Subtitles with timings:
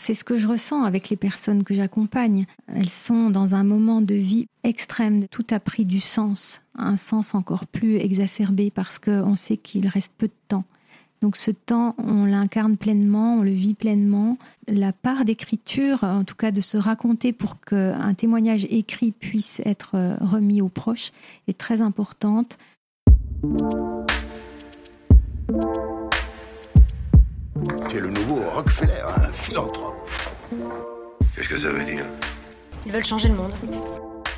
[0.00, 2.46] C'est ce que je ressens avec les personnes que j'accompagne.
[2.68, 5.26] Elles sont dans un moment de vie extrême.
[5.26, 10.12] Tout a pris du sens, un sens encore plus exacerbé parce qu'on sait qu'il reste
[10.16, 10.64] peu de temps.
[11.20, 14.38] Donc ce temps, on l'incarne pleinement, on le vit pleinement.
[14.68, 19.96] La part d'écriture, en tout cas de se raconter pour qu'un témoignage écrit puisse être
[20.20, 21.10] remis aux proches,
[21.48, 22.56] est très importante.
[27.88, 30.10] Tu es le nouveau Rockefeller, un philanthrope.
[31.34, 32.04] Qu'est-ce que ça veut dire
[32.86, 33.52] Ils veulent changer le monde.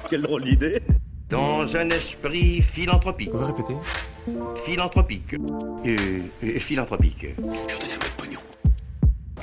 [0.09, 0.81] Quelle drôle d'idée
[1.29, 3.31] Dans un esprit philanthropique.
[3.33, 3.75] Vous pouvez répéter
[4.65, 5.35] Philanthropique.
[5.35, 5.97] Euh,
[6.45, 7.27] euh, philanthropique.
[7.39, 8.41] Je vais donner un peu de pognon.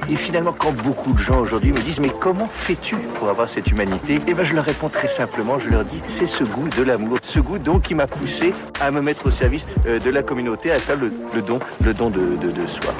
[0.09, 3.69] Et finalement, quand beaucoup de gens aujourd'hui me disent mais comment fais-tu pour avoir cette
[3.69, 4.21] humanité?
[4.27, 5.59] Eh ben, je leur réponds très simplement.
[5.59, 8.89] Je leur dis c'est ce goût de l'amour, ce goût donc qui m'a poussé à
[8.91, 12.09] me mettre au service euh, de la communauté, à faire le, le don, le don
[12.09, 12.93] de, de, de soi.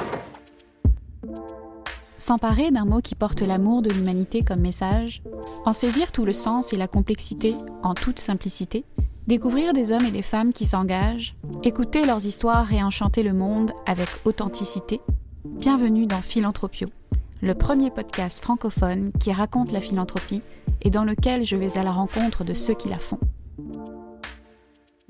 [2.18, 5.22] S'emparer d'un mot qui porte l'amour de l'humanité comme message,
[5.64, 8.84] en saisir tout le sens et la complexité en toute simplicité,
[9.28, 13.70] découvrir des hommes et des femmes qui s'engagent, écouter leurs histoires et enchanter le monde
[13.86, 15.00] avec authenticité.
[15.44, 16.88] Bienvenue dans Philanthropio,
[17.40, 20.42] le premier podcast francophone qui raconte la philanthropie
[20.82, 23.20] et dans lequel je vais à la rencontre de ceux qui la font.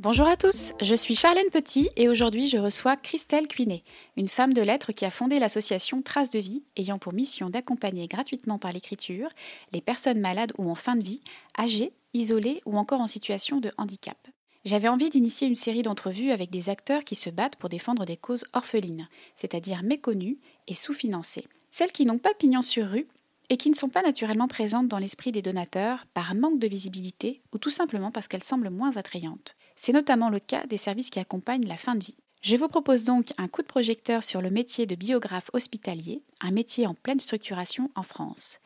[0.01, 3.83] Bonjour à tous, je suis Charlène Petit et aujourd'hui je reçois Christelle Cuinet,
[4.17, 8.07] une femme de lettres qui a fondé l'association Traces de vie ayant pour mission d'accompagner
[8.07, 9.29] gratuitement par l'écriture
[9.73, 11.19] les personnes malades ou en fin de vie,
[11.59, 14.17] âgées, isolées ou encore en situation de handicap.
[14.65, 18.17] J'avais envie d'initier une série d'entrevues avec des acteurs qui se battent pour défendre des
[18.17, 20.39] causes orphelines, c'est-à-dire méconnues
[20.69, 21.49] et sous-financées.
[21.73, 23.09] Celles qui n'ont pas pignon sur rue
[23.51, 27.43] et qui ne sont pas naturellement présentes dans l'esprit des donateurs par manque de visibilité
[27.53, 29.57] ou tout simplement parce qu'elles semblent moins attrayantes.
[29.77, 32.17] C'est notamment le cas des services qui accompagnent la fin de vie.
[32.43, 36.53] Je vous propose donc un coup de projecteur sur le métier de biographe hospitalier, un
[36.53, 38.61] métier en pleine structuration en France.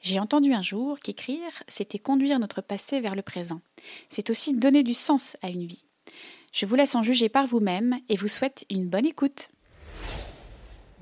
[0.00, 3.60] J'ai entendu un jour qu'écrire, c'était conduire notre passé vers le présent.
[4.08, 5.84] C'est aussi donner du sens à une vie.
[6.52, 9.48] Je vous laisse en juger par vous-même et vous souhaite une bonne écoute.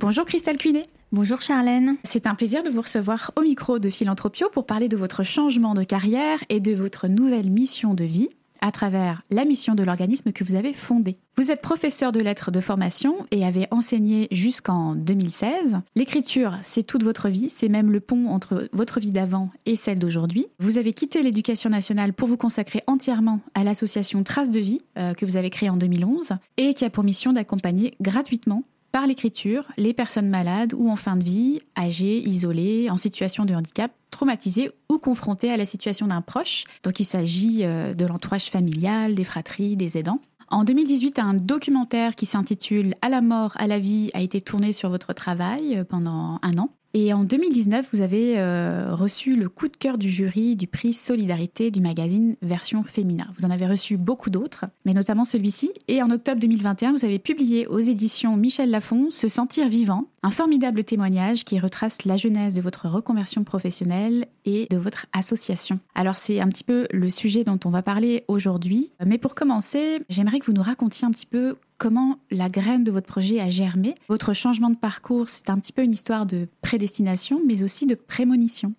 [0.01, 0.85] Bonjour Christelle Cuinet.
[1.13, 1.99] Bonjour Charlène.
[2.05, 5.75] C'est un plaisir de vous recevoir au micro de Philanthropio pour parler de votre changement
[5.75, 8.31] de carrière et de votre nouvelle mission de vie
[8.63, 11.19] à travers la mission de l'organisme que vous avez fondé.
[11.37, 15.79] Vous êtes professeur de lettres de formation et avez enseigné jusqu'en 2016.
[15.97, 19.99] L'écriture, c'est toute votre vie, c'est même le pont entre votre vie d'avant et celle
[19.99, 20.47] d'aujourd'hui.
[20.61, 25.13] Vous avez quitté l'éducation nationale pour vous consacrer entièrement à l'association Traces de vie euh,
[25.13, 29.65] que vous avez créée en 2011 et qui a pour mission d'accompagner gratuitement par l'écriture
[29.77, 34.71] les personnes malades ou en fin de vie, âgées, isolées, en situation de handicap, traumatisées
[34.89, 36.65] ou confrontées à la situation d'un proche.
[36.83, 40.21] Donc il s'agit euh, de l'entourage familial, des fratries, des aidants.
[40.49, 44.73] En 2018, un documentaire qui s'intitule À la mort, à la vie a été tourné
[44.73, 46.71] sur votre travail euh, pendant un an.
[46.93, 50.93] Et en 2019, vous avez euh, reçu le coup de cœur du jury du prix
[50.93, 53.29] Solidarité du magazine Version Féminin.
[53.39, 55.73] Vous en avez reçu beaucoup d'autres, mais notamment celui-ci.
[55.87, 60.31] Et en octobre 2021, vous avez publié aux éditions Michel Lafon Se sentir vivant, un
[60.31, 65.79] formidable témoignage qui retrace la genèse de votre reconversion professionnelle et de votre association.
[65.95, 68.91] Alors c'est un petit peu le sujet dont on va parler aujourd'hui.
[69.07, 72.93] Mais pour commencer, j'aimerais que vous nous racontiez un petit peu comment la graine de
[72.93, 73.95] votre projet a germé.
[74.09, 77.95] Votre changement de parcours, c'est un petit peu une histoire de prédestination, mais aussi de
[77.95, 78.75] prémonition.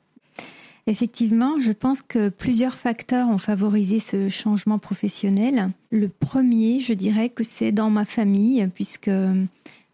[0.85, 5.71] Effectivement, je pense que plusieurs facteurs ont favorisé ce changement professionnel.
[5.89, 9.11] Le premier, je dirais que c'est dans ma famille, puisque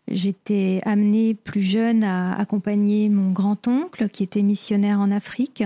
[0.09, 5.63] j'étais amenée plus jeune à accompagner mon grand-oncle qui était missionnaire en Afrique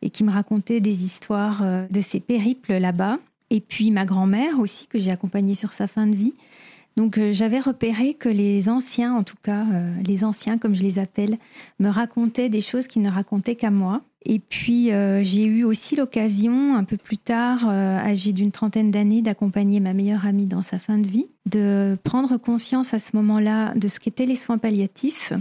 [0.00, 3.16] et qui me racontait des histoires euh, de ses périples là-bas.
[3.50, 6.32] Et puis ma grand-mère aussi, que j'ai accompagnée sur sa fin de vie.
[7.00, 10.82] Donc euh, j'avais repéré que les anciens, en tout cas euh, les anciens comme je
[10.82, 11.38] les appelle,
[11.78, 14.02] me racontaient des choses qu'ils ne racontaient qu'à moi.
[14.26, 19.22] Et puis euh, j'ai eu aussi l'occasion, un peu plus tard, âgée d'une trentaine d'années,
[19.22, 23.72] d'accompagner ma meilleure amie dans sa fin de vie, de prendre conscience à ce moment-là
[23.76, 25.32] de ce qu'étaient les soins palliatifs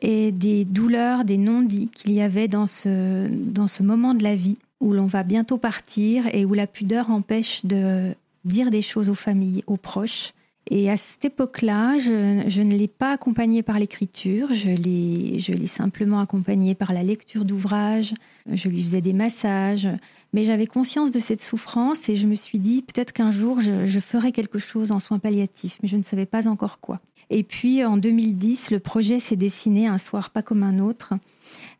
[0.00, 4.34] et des douleurs, des non-dits qu'il y avait dans ce, dans ce moment de la
[4.34, 8.14] vie où l'on va bientôt partir et où la pudeur empêche de
[8.46, 10.32] dire des choses aux familles, aux proches.
[10.68, 16.18] Et à cette époque-là, je, je, ne l'ai pas accompagné par l'écriture, je l'ai, simplement
[16.18, 18.14] accompagné par la lecture d'ouvrages,
[18.52, 19.88] je lui faisais des massages,
[20.32, 23.86] mais j'avais conscience de cette souffrance et je me suis dit peut-être qu'un jour je,
[23.86, 27.00] je ferai quelque chose en soins palliatifs, mais je ne savais pas encore quoi.
[27.30, 31.14] Et puis en 2010, le projet s'est dessiné un soir pas comme un autre.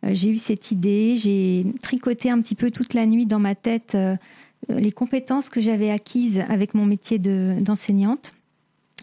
[0.04, 3.54] Euh, j'ai eu cette idée, j'ai tricoté un petit peu toute la nuit dans ma
[3.54, 4.16] tête euh,
[4.68, 8.34] les compétences que j'avais acquises avec mon métier de, d'enseignante.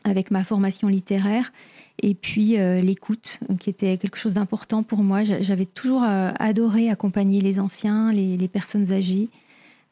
[0.04, 1.52] Avec ma formation littéraire.
[2.02, 5.24] Et puis l'écoute, qui était quelque chose d'important pour moi.
[5.24, 9.30] J'avais toujours adoré accompagner les anciens, les, personnes âgées.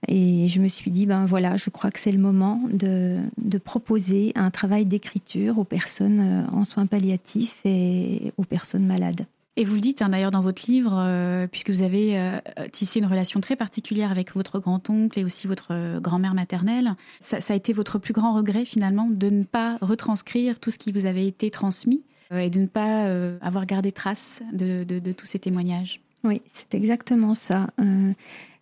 [0.07, 3.57] Et je me suis dit, ben voilà, je crois que c'est le moment de, de
[3.59, 9.25] proposer un travail d'écriture aux personnes en soins palliatifs et aux personnes malades.
[9.61, 12.39] Et vous le dites hein, d'ailleurs dans votre livre, euh, puisque vous avez euh,
[12.71, 17.37] tissé une relation très particulière avec votre grand-oncle et aussi votre euh, grand-mère maternelle, ça,
[17.47, 21.05] a été votre plus grand regret finalement de ne pas retranscrire tout ce qui vous
[21.05, 22.03] avait été transmis
[22.33, 23.05] et de ne pas
[23.41, 26.01] avoir gardé trace de, tous ces témoignages.
[26.23, 27.67] Oui, c'est exactement ça.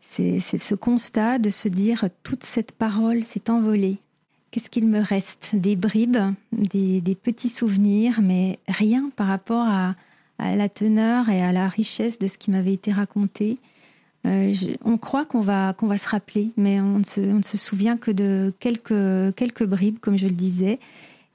[0.01, 3.99] c'est ce constat de se dire toute cette parole s'est envolée.
[4.51, 5.51] Qu'est-ce qu'il me reste?
[5.53, 6.17] Des bribes,
[6.51, 9.93] des petits souvenirs, mais rien par rapport à
[10.39, 13.57] à la teneur et à la richesse de ce qui m'avait été raconté.
[14.25, 14.53] Euh,
[14.83, 19.35] on croit qu'on va, va se rappeler, mais on ne se, souvient que de quelques,
[19.35, 20.79] quelques bribes, comme je le disais.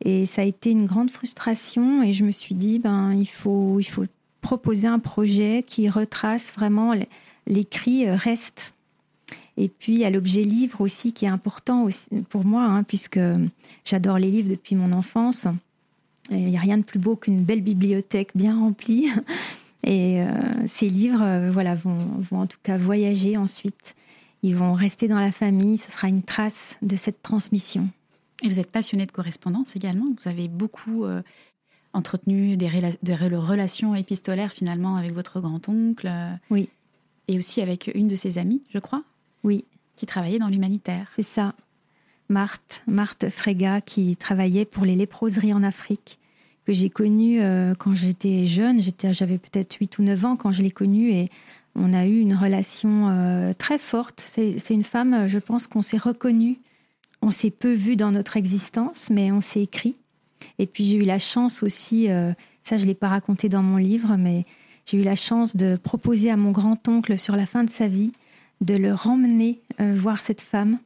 [0.04, 2.02] Et ça a été une grande frustration.
[2.02, 4.04] Et je me suis dit, ben, il faut, il faut
[4.40, 6.94] proposer un projet qui retrace vraiment
[7.46, 8.74] l'écrit euh, reste.
[9.56, 11.88] Et puis, il y a l'objet livre aussi qui est important
[12.28, 13.20] pour moi, hein, puisque
[13.84, 15.46] j'adore les livres depuis mon enfance.
[16.30, 19.08] Il n'y a rien de plus beau qu'une belle bibliothèque bien remplie.
[19.86, 20.32] Et euh,
[20.66, 23.94] ces livres euh, voilà, vont, vont, en tout cas voyager ensuite.
[24.42, 25.76] Ils vont rester dans la famille.
[25.76, 27.88] Ce sera une trace de cette transmission.
[28.42, 30.06] Et vous êtes passionné de correspondance également.
[30.06, 31.22] Vous avez beaucoup euh,
[31.92, 32.70] entretenu des,
[33.02, 36.10] des, relations épistolaires finalement avec votre grand-oncle.
[36.50, 36.70] Oui.
[37.28, 39.02] Et aussi avec une de ses amies, je crois.
[39.44, 39.64] Oui.
[39.96, 41.10] Qui travaillait dans l'humanitaire.
[41.14, 41.54] C'est ça.
[42.28, 46.18] Marthe, Marthe Frega, qui travaillait pour les léproseries en Afrique,
[46.64, 48.80] que j'ai connue euh, quand j'étais jeune.
[49.10, 51.28] J'avais peut-être 8 ou 9 ans quand je l'ai connue et
[51.74, 54.20] on a eu une relation euh, très forte.
[54.20, 56.58] C'est une femme, je pense qu'on s'est reconnu.
[57.20, 59.94] On s'est peu vu dans notre existence, mais on s'est écrit.
[60.58, 62.32] Et puis j'ai eu la chance aussi, euh,
[62.62, 64.44] ça je ne l'ai pas raconté dans mon livre, mais
[64.86, 68.12] j'ai eu la chance de proposer à mon grand-oncle sur la fin de sa vie
[68.60, 70.78] de le ramener voir cette femme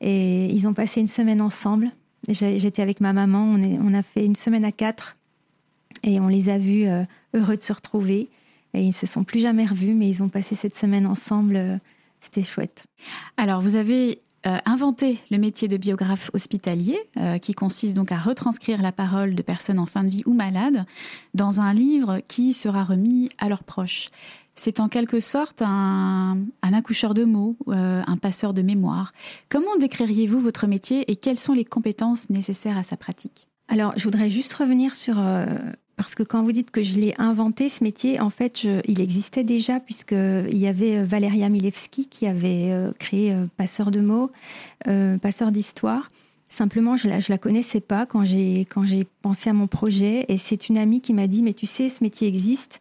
[0.00, 1.90] et ils ont passé une semaine ensemble.
[2.28, 5.16] J'étais avec ma maman, on, a fait une semaine à quatre
[6.02, 7.04] et on les a vus euh,
[7.34, 8.28] heureux de se retrouver.
[8.74, 11.56] Et ils ne se sont plus jamais revus, mais ils ont passé cette semaine ensemble.
[11.56, 11.78] Euh,
[12.20, 12.84] c'était chouette.
[13.36, 16.98] Alors, vous avez euh, inventé le métier de biographe hospitalier,
[17.40, 20.84] qui consiste donc à retranscrire la parole de personnes en fin de vie ou malades
[21.34, 24.08] dans un livre qui sera remis à leurs proches.
[24.58, 29.12] C'est en quelque sorte un, accoucheur de mots, euh, un passeur de mémoire.
[29.48, 33.46] Comment décririez-vous votre métier et quelles sont les compétences nécessaires à sa pratique?
[33.68, 35.20] Alors, je voudrais juste revenir sur...
[35.20, 35.46] Euh,
[35.96, 39.44] parce que quand vous dites que je l'ai inventé, ce métier, en fait, il existait
[39.44, 44.32] déjà puisqu'il y avait euh, Valeria Milewski qui avait créé Passeur de mots,
[45.22, 46.10] Passeur d'histoire.
[46.48, 50.24] Simplement, je la, je la connaissais pas quand j'ai quand j'ai pensé à mon projet
[50.28, 52.80] et c'est une amie qui m'a dit mais tu sais ce métier existe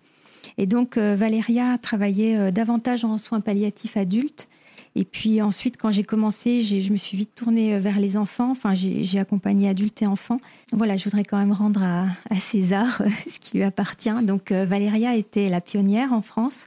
[0.57, 4.50] et donc euh, Valéria travaillait euh, davantage en soins palliatifs adultes.
[4.95, 8.50] Et puis ensuite, quand j'ai commencé, je me suis vite tournée euh, vers les enfants.
[8.50, 10.38] Enfin, j'ai accompagné adultes et enfants.
[10.74, 14.24] Voilà, je voudrais quand même rendre à, César ce qui lui appartient.
[14.24, 16.65] Donc, Valéria était la pionnière en France.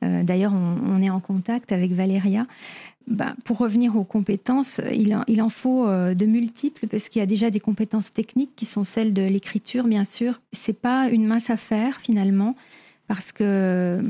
[0.00, 2.46] D'ailleurs, on, est en contact avec Valéria.
[3.06, 7.22] Bah, pour revenir aux compétences, il en, il en faut de multiples parce qu'il y
[7.22, 10.40] a déjà des compétences techniques qui sont celles de l'écriture, bien sûr.
[10.52, 12.50] C'est pas une mince affaire finalement
[13.12, 14.02] parce que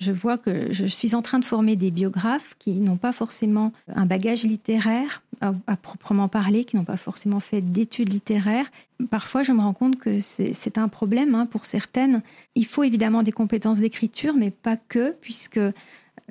[0.00, 3.72] je vois que je suis en train de former des biographes qui n'ont pas forcément
[3.94, 8.66] un bagage littéraire à, proprement parler, qui n'ont pas forcément fait d'études littéraires.
[9.10, 12.20] Parfois, je me rends compte que c'est un problème hein, pour certaines.
[12.56, 15.60] Il faut évidemment des compétences d'écriture, mais pas que, puisque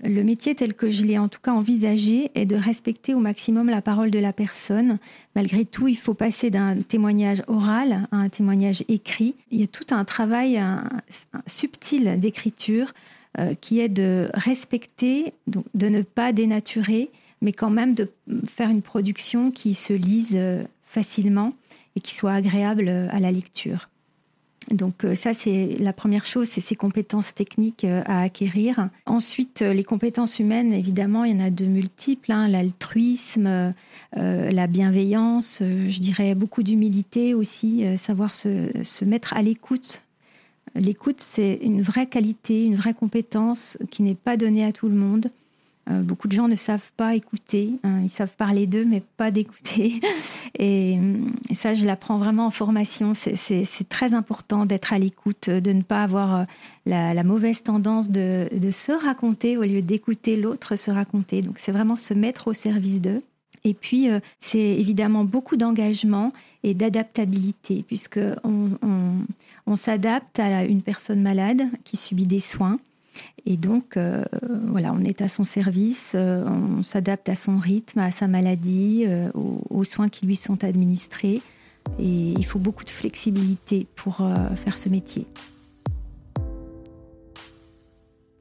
[0.04, 3.70] le métier tel que je l'ai en tout cas envisagé est de respecter au maximum
[3.70, 5.00] la parole de la personne.
[5.36, 9.36] Malgré tout, il faut passer d'un témoignage oral à un témoignage écrit.
[9.51, 10.62] Il y a tout un travail
[11.48, 12.94] subtil d'écriture
[13.39, 17.12] euh, qui est de respecter, de ne pas dénaturer,
[17.42, 18.10] mais quand même de
[18.48, 21.54] faire une production qui se lise euh, facilement
[21.96, 23.89] et qui soit agréable euh, à la lecture.
[24.71, 28.89] Donc euh, ça, c'est la première chose, c'est ces compétences techniques euh, à acquérir.
[29.05, 32.31] Ensuite, euh, les compétences humaines, évidemment, il y en a de multiples.
[32.31, 33.74] Hein, L'altruisme,
[34.15, 40.03] la bienveillance, je dirais beaucoup d'humilité aussi, savoir se, se, mettre à l'écoute.
[40.75, 44.95] L'écoute, c'est une vraie qualité, une vraie compétence qui n'est pas donnée à tout le
[44.95, 45.29] monde.
[45.89, 47.72] Euh, beaucoup de gens ne savent pas écouter.
[47.84, 48.01] Hein.
[48.03, 50.01] ils savent parler d'eux, mais pas d'écouter.
[50.60, 51.00] Et,
[51.53, 53.13] ça, je l'apprends vraiment en formation.
[53.13, 56.44] C'est très important d'être à l'écoute, de ne pas avoir euh,
[56.86, 61.41] la, mauvaise tendance de, se raconter au lieu d'écouter l'autre se raconter.
[61.41, 63.22] Donc, c'est vraiment se mettre au service d'eux.
[63.63, 66.32] Et puis, euh, c'est évidemment beaucoup d'engagement
[66.63, 72.77] et d'adaptabilité, puisque on, s'adapte à une personne malade qui subit des soins.
[73.45, 74.24] Et donc, euh,
[74.65, 79.05] voilà, on est à son service, euh, on s'adapte à son rythme, à sa maladie,
[79.69, 81.41] aux, soins qui lui sont administrés.
[82.00, 84.17] Et il faut beaucoup de flexibilité pour
[84.55, 85.25] faire ce métier.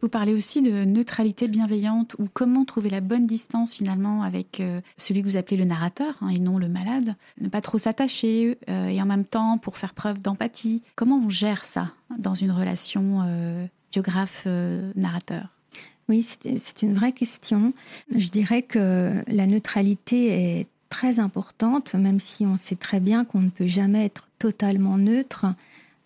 [0.03, 4.81] Vous parlez aussi de neutralité bienveillante ou comment trouver la bonne distance finalement avec euh,
[4.99, 7.15] celui que vous appelez le narrateur hein, et non le malade.
[7.41, 10.83] Ne pas trop s'attacher euh, et en même temps pour faire preuve d'empathie.
[10.97, 15.57] Comment on gère ça dans une relation euh, biographe-narrateur
[16.11, 17.69] Oui, c'est une vraie question.
[18.15, 23.41] Je dirais que la neutralité est très importante, même si on sait très bien qu'on
[23.41, 25.47] ne peut jamais être totalement neutre.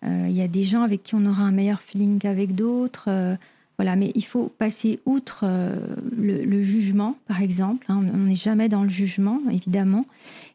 [0.03, 3.37] Il y a des gens avec qui on aura un meilleur feeling qu'avec d'autres
[3.81, 5.75] voilà, mais il faut passer outre euh,
[6.15, 7.87] le, jugement, par exemple.
[7.89, 8.03] Hein.
[8.13, 10.03] on n'est jamais dans le jugement, évidemment.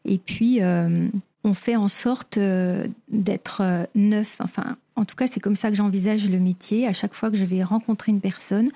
[0.05, 1.09] Et puis, euh,
[1.43, 4.37] on fait en sorte euh, d'être neuf.
[4.39, 6.87] Enfin, en tout cas, c'est comme ça que j'envisage le métier.
[6.87, 8.69] À chaque fois que je vais rencontrer une personne,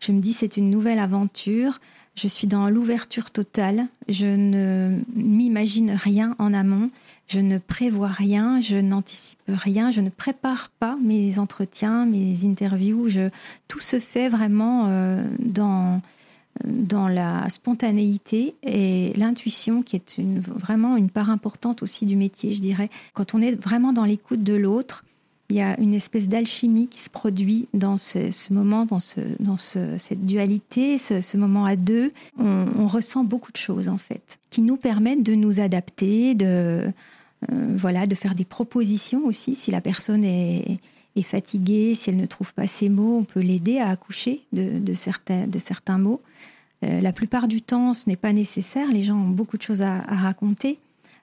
[0.00, 1.78] je me dis c'est une nouvelle aventure.
[2.14, 3.86] Je suis dans l'ouverture totale.
[4.08, 6.88] Je ne m'imagine rien en amont.
[7.26, 8.60] Je ne prévois rien.
[8.60, 9.90] Je n'anticipe rien.
[9.90, 13.08] Je ne prépare pas mes entretiens, mes interviews.
[13.66, 16.02] Tout se fait vraiment euh, dans,
[16.64, 22.60] dans la spontanéité et l'intuition qui est vraiment une part importante aussi du métier, je
[22.60, 22.90] dirais.
[23.14, 25.04] Quand on est vraiment dans l'écoute de l'autre,
[25.52, 29.58] il y a une espèce d'alchimie qui se produit dans ce, moment, dans, ce, dans
[29.58, 32.10] cette dualité, ce, moment à deux.
[32.38, 36.46] On, ressent beaucoup de choses en fait, qui nous permettent de nous adapter, de
[37.50, 39.54] euh, voilà, de faire des propositions aussi.
[39.54, 40.78] Si la personne est,
[41.22, 45.46] fatiguée, si elle ne trouve pas ses mots, on peut l'aider à accoucher de, certains,
[45.46, 46.22] de certains mots.
[46.82, 48.90] Euh, la plupart du temps, ce n'est pas nécessaire.
[48.90, 50.78] Les gens ont beaucoup de choses à raconter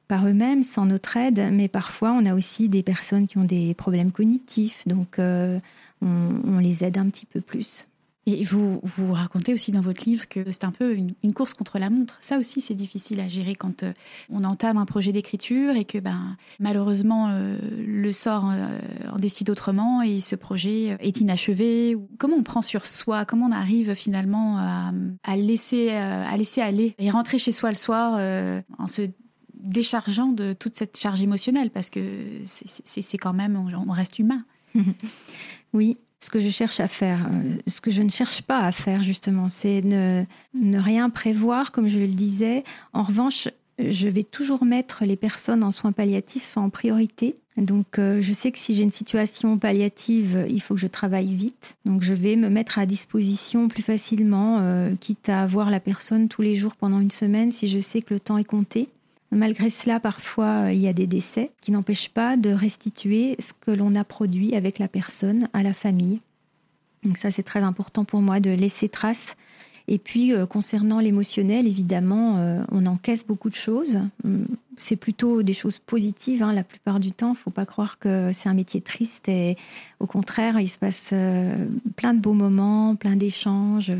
[0.09, 3.75] par eux-mêmes, sans notre aide, mais parfois on a aussi des personnes qui ont des
[3.75, 5.59] problèmes cognitifs, donc euh,
[6.01, 7.87] on, les aide un petit peu plus.
[8.25, 11.79] Et vous, vous racontez aussi dans votre livre que c'est un peu une, course contre
[11.79, 12.17] la montre.
[12.21, 13.93] Ça aussi, c'est difficile à gérer quand euh,
[14.31, 20.01] on entame un projet d'écriture et que ben, malheureusement euh, le sort en décide autrement
[20.01, 21.95] et ce projet est inachevé.
[22.17, 23.25] Comment on prend sur soi?
[23.25, 28.19] Comment on arrive finalement à, laisser, à laisser aller et rentrer chez soi le soir
[28.79, 29.03] en se
[29.59, 31.99] déchargeant de toute cette charge émotionnelle parce que
[32.43, 34.43] c'est quand même, on reste humain.
[35.73, 38.71] oui, ce que je cherche à faire, euh, ce que je ne cherche pas à
[38.71, 40.23] faire justement, c'est ne,
[40.53, 42.63] ne rien prévoir, comme je le disais.
[42.93, 43.47] En revanche,
[43.79, 47.35] je vais toujours mettre les personnes en soins palliatifs en priorité.
[47.55, 51.33] Donc, euh, je sais que si j'ai une situation palliative, il faut que je travaille
[51.33, 51.77] vite.
[51.85, 56.27] Donc, je vais me mettre à disposition plus facilement, euh, quitte à voir la personne
[56.27, 58.87] tous les jours pendant une semaine si je sais que le temps est compté.
[59.31, 63.71] Malgré cela, parfois, il y a des décès qui n'empêchent pas de restituer ce que
[63.71, 66.19] l'on a produit avec la personne à la famille.
[67.03, 69.35] Donc ça, c'est très important pour moi de laisser trace.
[69.87, 73.99] Et puis, euh, concernant l'émotionnel, évidemment, euh, on encaisse beaucoup de choses.
[74.23, 74.45] Hum,
[74.77, 77.29] c'est plutôt des choses positives hein, la plupart du temps.
[77.29, 79.31] Il ne faut pas croire que c'est un métier triste.
[79.99, 83.91] Au contraire, il se passe euh, plein de beaux moments, plein d'échanges.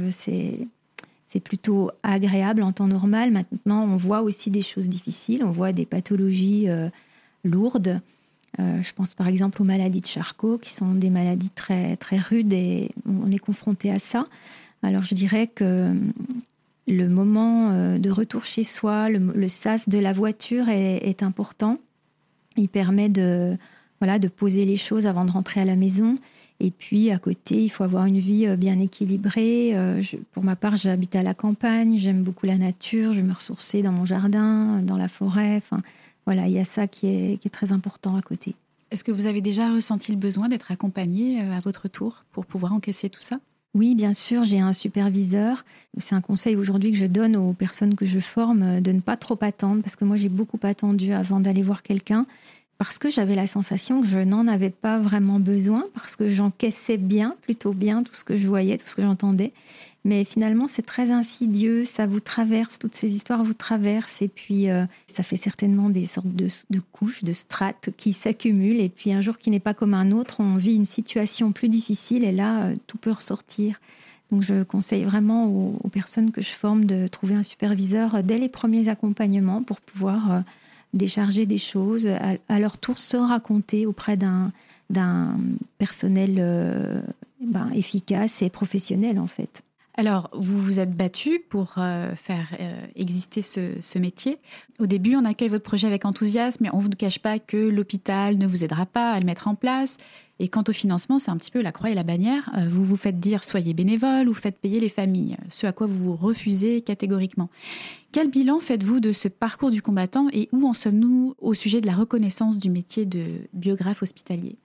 [1.29, 3.31] C'est plutôt agréable en temps normal.
[3.31, 6.89] Maintenant, on voit aussi des choses difficiles, on voit des pathologies euh,
[7.43, 8.01] lourdes.
[8.59, 12.17] Euh, je pense par exemple aux maladies de Charcot, qui sont des maladies très, très
[12.17, 14.23] rudes et on est confronté à ça.
[14.81, 15.93] Alors je dirais que
[16.87, 21.77] le moment euh, de retour chez soi, le, sas de la voiture est, est, important.
[22.57, 23.55] Il permet de,
[24.01, 26.17] voilà, de poser les choses avant de rentrer à la maison.
[26.59, 29.71] Et puis à côté, il faut avoir une vie euh, bien équilibrée.
[29.75, 30.01] Euh,
[30.31, 33.81] pour ma part, j'habite à la campagne, j'aime beaucoup la nature, je vais me ressourcer
[33.81, 35.55] dans mon jardin, dans la forêt.
[35.55, 35.81] Enfin,
[36.25, 38.55] voilà, il y a ça qui est, qui est très important à côté.
[38.91, 42.45] Est-ce que vous avez déjà ressenti le besoin d'être accompagné euh, à votre tour pour
[42.45, 43.39] pouvoir encaisser tout ça?
[43.75, 45.63] Oui, bien sûr, j'ai un superviseur.
[45.99, 49.15] C'est un conseil aujourd'hui que je donne aux personnes que je forme de ne pas
[49.15, 52.25] trop attendre, parce que moi j'ai beaucoup attendu avant d'aller voir quelqu'un
[52.79, 56.97] parce que j'avais la sensation que je n'en avais pas vraiment besoin, parce que j'encaissais
[56.97, 59.51] bien, plutôt bien, tout ce que je voyais, tout ce que j'entendais.
[60.05, 64.69] Mais finalement, c'est très insidieux, ça vous traverse, toutes ces histoires vous traversent, et puis
[64.69, 66.47] euh, ça fait certainement des sortes de,
[66.93, 70.39] couches, de strates qui s'accumulent, et puis un jour qui n'est pas comme un autre,
[70.39, 73.81] on vit une situation plus difficile, et là, euh, tout peut ressortir.
[74.31, 78.47] Donc je conseille vraiment aux, personnes que je forme de trouver un superviseur dès les
[78.47, 80.31] premiers accompagnements pour pouvoir...
[80.31, 80.39] Euh,
[80.93, 84.51] décharger des choses, à, leur tour se raconter auprès d'un
[84.89, 85.37] d'un
[85.77, 86.99] personnel euh,
[87.41, 89.63] ben, efficace et professionnel en fait.
[89.99, 94.37] Alors, vous vous êtes battu pour euh, faire euh, exister ce, métier.
[94.79, 97.57] Au début, on accueille votre projet avec enthousiasme, mais on ne vous cache pas que
[97.57, 99.97] l'hôpital ne vous aidera pas à le mettre en place.
[100.39, 102.49] Et quant au financement, c'est un petit peu la croix et la bannière.
[102.57, 105.85] Euh, vous vous faites dire soyez bénévole ou faites payer les familles, ce à quoi
[105.85, 107.49] vous vous refusez catégoriquement.
[108.13, 111.87] Quel bilan faites-vous de ce parcours du combattant et où en sommes-nous au sujet de
[111.87, 114.55] la reconnaissance du métier de biographe hospitalier?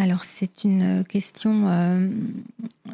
[0.00, 2.00] Alors c'est une question euh,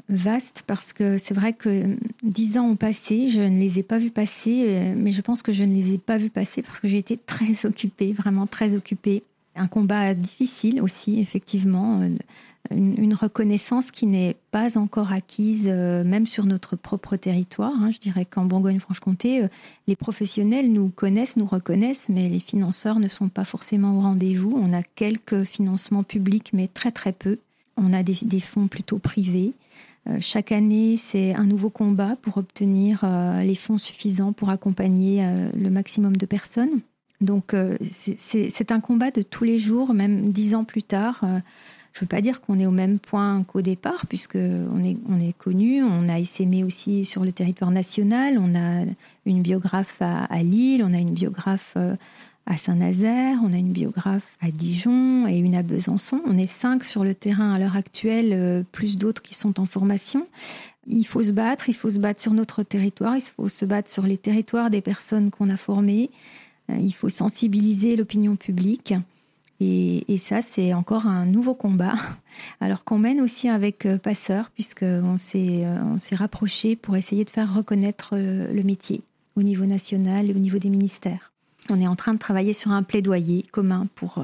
[0.09, 3.99] vaste parce que c'est vrai que dix ans ont passé, je ne les ai pas
[3.99, 6.81] vus passer, euh, mais je pense que je ne les ai pas vus passer parce
[6.81, 9.23] que j'ai été très occupée, vraiment très occupée.
[9.55, 12.07] Un combat difficile aussi, effectivement,
[12.73, 17.73] euh, une, reconnaissance qui n'est pas encore acquise, euh, même sur notre propre territoire.
[17.81, 17.91] Hein.
[17.91, 19.49] Je dirais qu'en Bourgogne-Franche-Comté, euh,
[19.87, 24.53] les professionnels nous connaissent, nous reconnaissent, mais les financeurs ne sont pas forcément au rendez-vous.
[24.61, 27.39] On a quelques financements publics, mais très très peu.
[27.77, 29.53] On a des, fonds plutôt privés.
[30.21, 33.05] chaque année, c'est un nouveau combat pour obtenir
[33.43, 35.23] les fonds suffisants pour accompagner
[35.55, 36.81] le maximum de personnes.
[37.21, 41.23] Donc euh, c'est un combat de tous les jours, même dix ans plus tard.
[41.97, 44.85] Euh, je ne veux pas dire qu'on est au même point qu'au départ, puisque on
[44.85, 48.85] est, on est connu, on a essaimé aussi sur le territoire national, on a
[49.25, 51.97] une biographe à, Lille, on a une biographe euh,
[52.47, 56.21] à Saint-Nazaire, on a une biographe à Dijon et une à Besançon.
[56.27, 60.25] On est cinq sur le terrain à l'heure actuelle, plus d'autres qui sont en formation.
[60.87, 63.91] Il faut se battre, il faut se battre sur notre territoire, il faut se battre
[63.91, 66.11] sur les territoires des personnes qu'on a formées.
[66.71, 68.95] Euh, il faut sensibiliser l'opinion publique.
[69.61, 71.95] Et, ça, c'est encore un nouveau combat,
[72.61, 77.25] alors qu'on mène aussi avec euh, Passeur, puisqu'on s'est, euh, on s'est rapproché pour essayer
[77.25, 79.03] de faire reconnaître le métier
[79.37, 81.33] au niveau national et au niveau des ministères.
[81.71, 84.23] On est en train de travailler sur un plaidoyer commun pour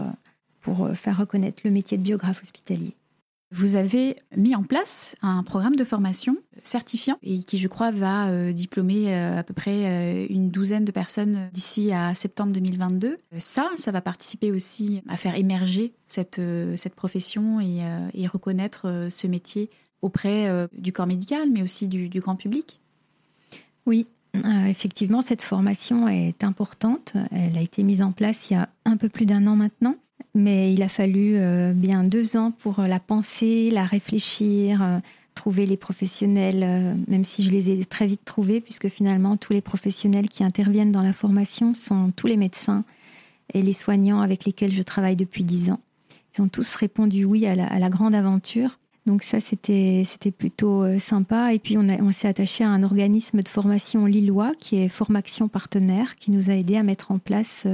[0.95, 2.95] faire reconnaître le métier de biographe hospitalier.
[3.53, 8.31] Vous avez mis en place un programme de formation certifiant et qui, je crois, va
[8.31, 13.19] euh, diplômer euh, à peu près euh, une douzaine de personnes d'ici à septembre 2022.
[13.37, 16.41] Ça, ça va participer aussi à faire émerger cette,
[16.77, 19.69] cette profession et, reconnaître ce métier
[20.01, 22.81] auprès du corps médical, mais aussi du grand public.
[23.85, 24.07] Oui,
[24.67, 27.15] effectivement, cette formation est importante.
[27.31, 29.93] Elle a été mise en place il y a un peu plus d'un an maintenant
[30.35, 34.99] mais il a fallu euh, bien deux ans pour la penser, la réfléchir, euh,
[35.35, 39.53] trouver les professionnels, euh, même si je les ai très vite trouvés, puisque finalement tous
[39.53, 42.85] les professionnels qui interviennent dans la formation sont tous les médecins
[43.53, 45.81] et les soignants avec lesquels je travaille depuis dix ans.
[46.35, 48.79] Ils ont tous répondu oui à la, grande aventure.
[49.05, 51.53] Donc ça, c'était plutôt sympa.
[51.53, 56.17] Et puis on, s'est attaché à un organisme de formation lillois qui est Formation Partenaire,
[56.17, 57.67] qui nous a aidé à mettre en place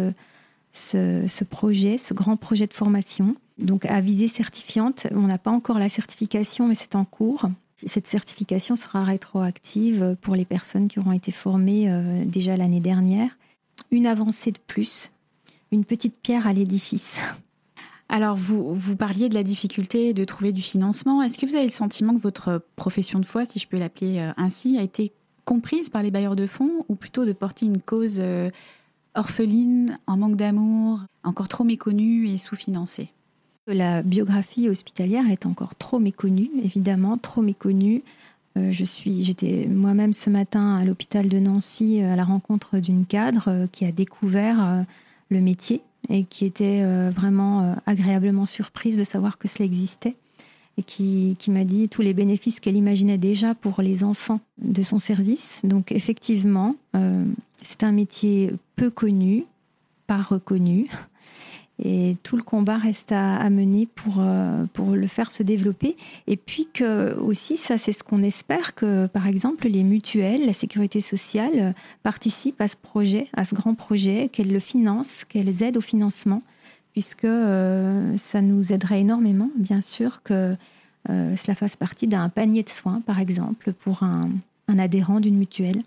[0.72, 3.28] ce, projet, ce grand projet de formation.
[3.58, 7.48] Donc à visée certifiante, on n'a pas encore la certification, mais c'est en cours.
[7.84, 13.30] Cette certification sera rétroactive pour les personnes qui auront été formées euh, déjà l'année dernière.
[13.90, 15.12] Une avancée de plus,
[15.70, 17.20] une petite pierre à l'édifice.
[18.08, 21.22] Alors, vous, vous parliez de la difficulté de trouver du financement.
[21.22, 24.18] Est-ce que vous avez le sentiment que votre profession de foi, si je peux l'appeler
[24.18, 25.12] euh, ainsi, a été
[25.44, 28.50] comprise par les bailleurs de fonds ou plutôt de porter une cause euh,
[29.14, 33.10] orpheline, en manque d'amour, encore trop méconnue et sous-financée.
[33.66, 38.02] La biographie hospitalière est encore trop méconnue, évidemment, trop méconnue.
[38.56, 42.78] Euh, je suis, j'étais moi-même ce matin à l'hôpital de Nancy euh, à la rencontre
[42.78, 44.86] d'une cadre euh, qui a découvert
[45.28, 50.16] le métier et qui était vraiment agréablement surprise de savoir que cela existait
[50.78, 54.98] et qui, m'a dit tous les bénéfices qu'elle imaginait déjà pour les enfants de son
[54.98, 55.60] service.
[55.64, 57.24] Donc effectivement, euh,
[57.60, 59.44] c'est un métier peu connu,
[60.06, 60.86] pas reconnu.
[61.84, 65.96] Et tout le combat reste à, mener pour, euh, pour le faire se développer.
[66.26, 66.68] Et puis
[67.20, 72.60] aussi, ça c'est ce qu'on espère, que par exemple les mutuelles, la sécurité sociale participent
[72.60, 76.40] à ce projet, à ce grand projet, qu'elles le financent, qu'elles aident au financement
[76.98, 80.56] puisque euh, ça nous aiderait énormément, bien sûr, que
[81.08, 84.30] euh, cela fasse partie d'un panier de soins, par exemple, pour un,
[84.66, 85.80] adhérent d'une mutuelle.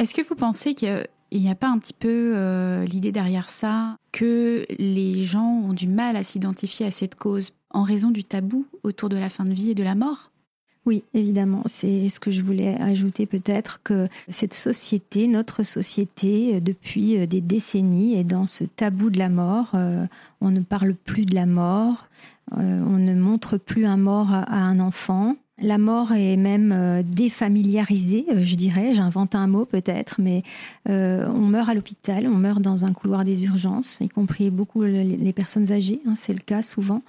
[0.00, 3.96] Est-ce que vous pensez qu'il n'y a pas un petit peu euh, l'idée derrière ça
[4.10, 8.66] que les gens ont du mal à s'identifier à cette cause en raison du tabou
[8.82, 10.32] autour de la fin de vie et de la mort?
[10.88, 11.60] Oui, évidemment.
[11.66, 17.26] C'est ce que je voulais ajouter peut-être que cette société, notre société, euh, depuis euh,
[17.26, 19.72] des décennies, est dans ce tabou de la mort.
[19.74, 20.06] Euh,
[20.40, 22.08] on ne parle plus de la mort.
[22.56, 25.36] on ne montre plus un mort à un enfant.
[25.60, 28.94] La mort est même défamiliarisée, je dirais.
[28.94, 30.44] J'invente un mot peut-être, mais
[30.86, 35.32] on meurt à l'hôpital, on meurt dans un couloir des urgences, y compris beaucoup les
[35.32, 36.00] personnes âgées.
[36.06, 37.02] Hein, c'est le cas souvent.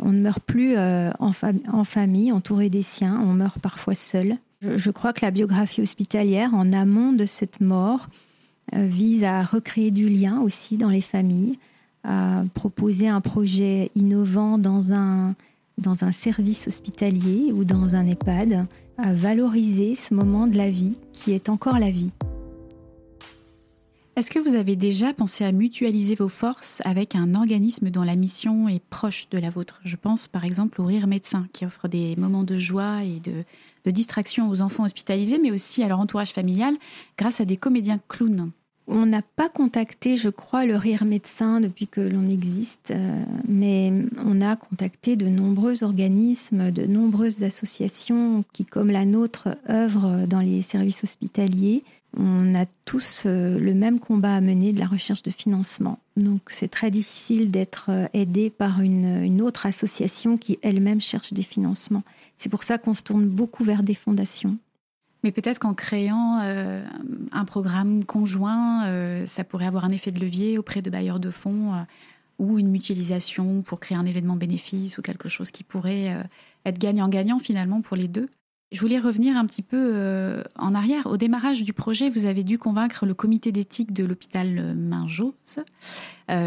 [0.00, 1.32] On ne meurt plus euh, en,
[1.84, 4.36] famille, entouré des siens, on meurt parfois seul.
[4.62, 8.08] Je, crois que la biographie hospitalière, en amont de cette mort,
[8.74, 11.58] euh, vise à recréer du lien aussi dans les familles,
[12.04, 15.34] à proposer un projet innovant dans un,
[15.78, 18.66] dans un service hospitalier ou dans un EHPAD,
[18.98, 22.10] à valoriser ce moment de la vie qui est encore la vie.
[24.22, 28.14] Est-ce que vous avez déjà pensé à mutualiser vos forces avec un organisme dont la
[28.14, 29.80] mission est proche de la vôtre?
[29.82, 33.90] Je pense par exemple au Rire Médecin, qui offre des moments de joie et de,
[33.90, 36.76] distraction aux enfants hospitalisés, mais aussi à leur entourage familial,
[37.18, 38.52] grâce à des comédiens clowns.
[38.88, 43.92] On n'a pas contacté, je crois, le rire médecin depuis que l'on existe, euh, mais
[44.24, 50.40] on a contacté de nombreux organismes, de nombreuses associations qui, comme la nôtre, œuvrent dans
[50.40, 51.84] les services hospitaliers.
[52.16, 55.98] On a tous euh, le même combat à mener de la recherche de financement.
[56.16, 61.32] Donc c'est très difficile d'être euh, aidé par une, une autre association qui elle-même cherche
[61.32, 62.02] des financements.
[62.36, 64.58] C'est pour ça qu'on se tourne beaucoup vers des fondations.
[65.22, 66.84] Mais peut-être qu'en créant euh,
[67.30, 71.30] un programme conjoint, euh, ça pourrait avoir un effet de levier auprès de bailleurs de
[71.30, 71.82] fonds euh,
[72.38, 76.16] ou une mutualisation pour créer un événement bénéfice ou quelque chose qui pourrait
[76.64, 78.26] être gagnant-gagnant finalement pour les deux.
[78.72, 81.06] Je voulais revenir un petit peu en arrière.
[81.06, 85.62] Au démarrage du projet, vous avez dû convaincre le comité d'éthique de l'hôpital Minjose,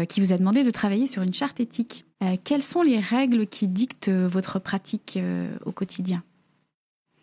[0.08, 2.04] qui vous a demandé de travailler sur une charte éthique.
[2.44, 5.18] quelles sont les règles qui dictent votre pratique
[5.64, 6.22] au quotidien?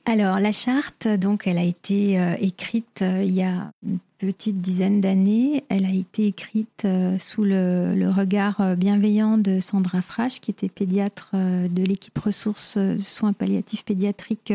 [0.05, 4.59] Alors la charte, donc, elle a été euh, écrite euh, il y a une petite
[4.59, 5.63] dizaine d'années.
[5.69, 11.31] Elle a été écrite euh, sous le, regard bienveillant de Sandra Frasch, qui était pédiatre
[11.33, 14.53] de l'équipe ressources soins palliatifs pédiatriques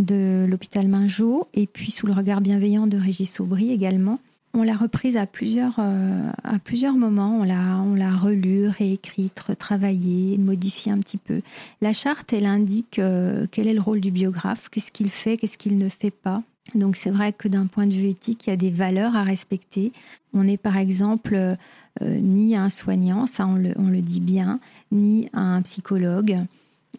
[0.00, 4.20] de l'hôpital Mingeot, et puis sous le regard bienveillant de Régis Aubry également.
[4.52, 7.38] On l'a reprise à plusieurs, euh, à plusieurs moments.
[7.38, 11.40] On l'a, on l'a relue, réécrite, retravaillée, modifiée un petit peu.
[11.80, 15.56] La charte, elle indique euh, quel est le rôle du biographe, qu'est-ce qu'il fait, qu'est-ce
[15.56, 16.40] qu'il ne fait pas.
[16.74, 19.22] Donc c'est vrai que d'un point de vue éthique, il y a des valeurs à
[19.22, 19.92] respecter.
[20.34, 21.56] On n'est par exemple euh,
[22.02, 24.60] ni un soignant, ça on le, on le dit bien,
[24.92, 26.38] ni un psychologue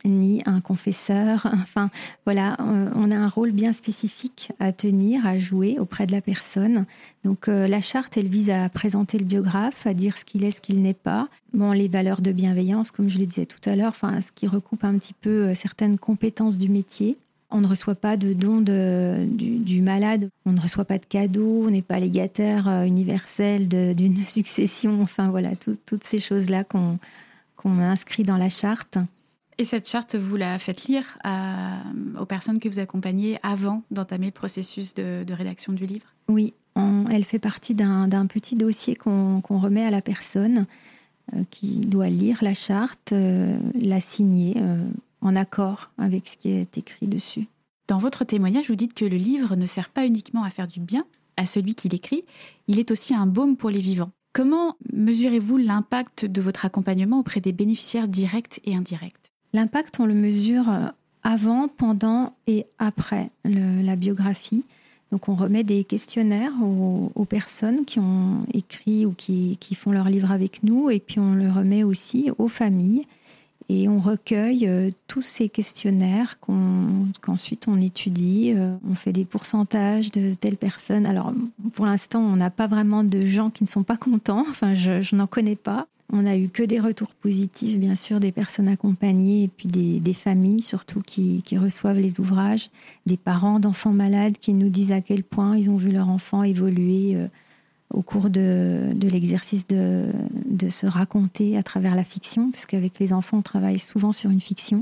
[0.06, 1.48] ni un confesseur.
[1.62, 1.90] Enfin,
[2.26, 6.86] voilà, on a un rôle bien spécifique à tenir, à jouer auprès de la personne.
[7.24, 10.52] Donc, euh, la charte, elle vise à présenter le biographe, à dire ce qu'il est,
[10.52, 11.28] ce qu'il n'est pas.
[11.54, 14.48] Bon, les valeurs de bienveillance, comme je le disais tout à l'heure, enfin, ce qui
[14.48, 17.18] recoupe un petit peu euh, certaines compétences du métier.
[17.52, 21.70] On ne reçoit pas de dons du, malade, on ne reçoit pas de cadeaux, on
[21.70, 25.02] n'est pas légataire euh, universel d'une succession.
[25.02, 27.00] Enfin, voilà, toutes ces choses-là qu'on
[27.66, 28.98] inscrit dans la charte.
[29.58, 31.18] Et cette charte, vous la faites lire
[32.20, 36.08] aux personnes que vous accompagnez avant d'entamer le processus de, rédaction du livre?
[36.30, 36.54] Oui,
[37.12, 40.66] elle fait partie d'un petit dossier qu'on remet à la personne
[41.36, 44.84] euh, qui doit lire la charte, euh, la signer euh,
[45.22, 47.48] en accord avec ce qui est écrit dessus.
[47.88, 50.80] Dans votre témoignage, vous dites que le livre ne sert pas uniquement à faire du
[50.80, 51.06] bien
[51.38, 52.24] à celui qui l'écrit,
[52.68, 54.12] il est aussi un baume pour les vivants.
[54.34, 59.21] Comment mesurez-vous l'impact de votre accompagnement auprès des bénéficiaires directs et indirects?
[59.54, 60.86] L'impact, on le mesure euh,
[61.24, 64.64] avant, pendant et après la biographie.
[65.12, 70.32] Donc on remet des questionnaires aux, personnes qui ont écrit ou qui, font leur livre
[70.32, 73.06] avec nous et puis on le remet aussi aux familles
[73.68, 78.54] et on recueille euh, tous ces questionnaires qu'ensuite on étudie.
[78.56, 81.06] Euh, on fait des pourcentages de telles personnes.
[81.06, 81.34] Alors
[81.74, 85.16] pour l'instant on n'a pas vraiment de gens qui ne sont pas contents, enfin je
[85.16, 85.88] n'en connais pas.
[86.14, 90.14] On a eu que des retours positifs, bien sûr, des personnes accompagnées et puis des,
[90.14, 92.70] familles surtout qui, reçoivent les ouvrages,
[93.06, 96.44] des parents d'enfants malades qui nous disent à quel point ils ont vu leur enfant
[96.44, 97.28] évoluer euh,
[97.94, 100.12] au cours de, l'exercice de,
[100.68, 104.82] se raconter à travers la fiction, puisqu'avec les enfants, on travaille souvent sur une fiction.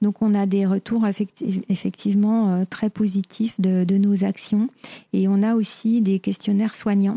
[0.00, 4.68] Donc on a des retours effectivement euh, très positifs de, nos actions
[5.12, 7.16] et on a aussi des questionnaires soignants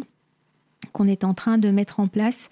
[0.93, 2.49] qu'on est en train de mettre en place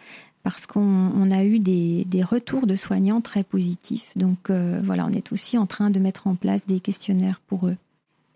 [0.54, 4.18] parce qu'on a eu des, retours de soignants très positifs.
[4.18, 7.68] Donc euh, voilà, on est aussi en train de mettre en place des questionnaires pour
[7.68, 7.76] eux.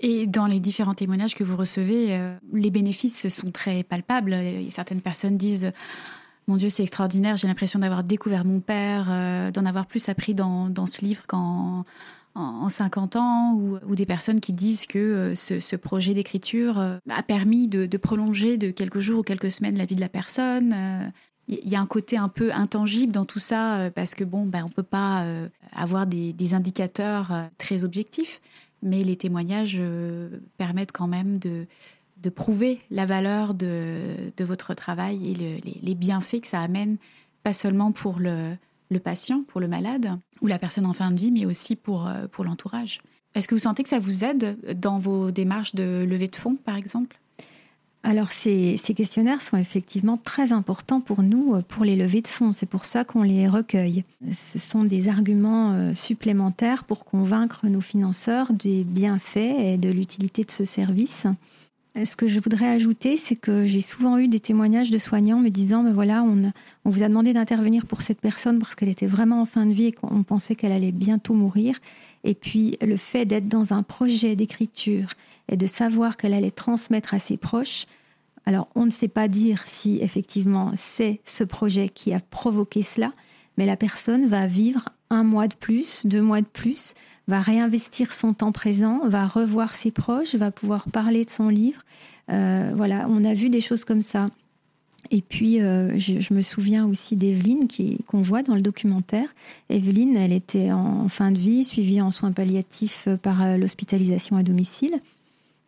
[0.02, 4.36] Et dans les différents témoignages que vous recevez, euh, les bénéfices sont très palpables.
[4.70, 5.72] certaines personnes disent
[6.48, 10.36] Mon Dieu, c'est extraordinaire, j'ai l'impression d'avoir découvert mon père, euh, d'en avoir plus appris
[10.36, 11.86] dans, ce livre qu'en
[12.36, 17.86] en 50 ans, ou, des personnes qui disent que ce, projet d'écriture a permis de,
[17.86, 21.12] de, prolonger de quelques jours ou quelques semaines la vie de la personne
[21.52, 24.46] il y a un côté un peu intangible dans tout ça euh, parce que bon,
[24.46, 28.42] ben, on peut pas euh, avoir des, indicateurs euh, très objectifs,
[28.82, 29.80] mais les témoignages
[30.58, 31.68] permettent quand même de,
[32.30, 36.98] prouver la valeur de, votre travail et les, bienfaits que ça amène,
[37.44, 38.56] pas seulement pour le,
[38.90, 42.10] le, patient, pour le malade ou la personne en fin de vie, mais aussi pour,
[42.32, 43.02] pour l'entourage.
[43.36, 46.56] Est-ce que vous sentez que ça vous aide dans vos démarches de levée de fonds,
[46.56, 47.21] par exemple?
[48.04, 52.52] Alors ces, questionnaires sont effectivement très importants pour nous, euh, pour les levées de fonds.
[52.52, 54.04] C'est pour ça qu'on les recueille.
[54.34, 60.44] Ce sont des arguments euh, supplémentaires pour convaincre nos financeurs des bienfaits et de l'utilité
[60.44, 61.28] de ce service.
[62.06, 65.50] Ce que je voudrais ajouter, c'est que j'ai souvent eu des témoignages de soignants me
[65.50, 66.42] disant, ben voilà, on,
[66.86, 69.74] on vous a demandé d'intervenir pour cette personne parce qu'elle était vraiment en fin de
[69.74, 71.76] vie et qu'on pensait qu'elle allait bientôt mourir.
[72.24, 75.10] Et puis le fait d'être dans un projet d'écriture
[75.52, 77.86] et de savoir qu'elle allait transmettre à ses proches,
[78.46, 83.12] alors on ne sait pas dire si effectivement c'est ce projet qui a provoqué cela,
[83.58, 86.96] mais la personne va vivre un mois de plus, deux mois de plus,
[87.28, 91.82] va réinvestir son temps présent, va revoir ses proches, va pouvoir parler de son livre.
[92.30, 94.30] Euh, voilà, on a vu des choses comme ça.
[95.10, 97.68] Et puis, euh, je, me souviens aussi d'Evelyne
[98.08, 99.28] qu'on voit dans le documentaire.
[99.70, 104.44] Evelyne, elle était en fin de vie, suivie en soins palliatifs par euh, l'hospitalisation à
[104.44, 105.00] domicile.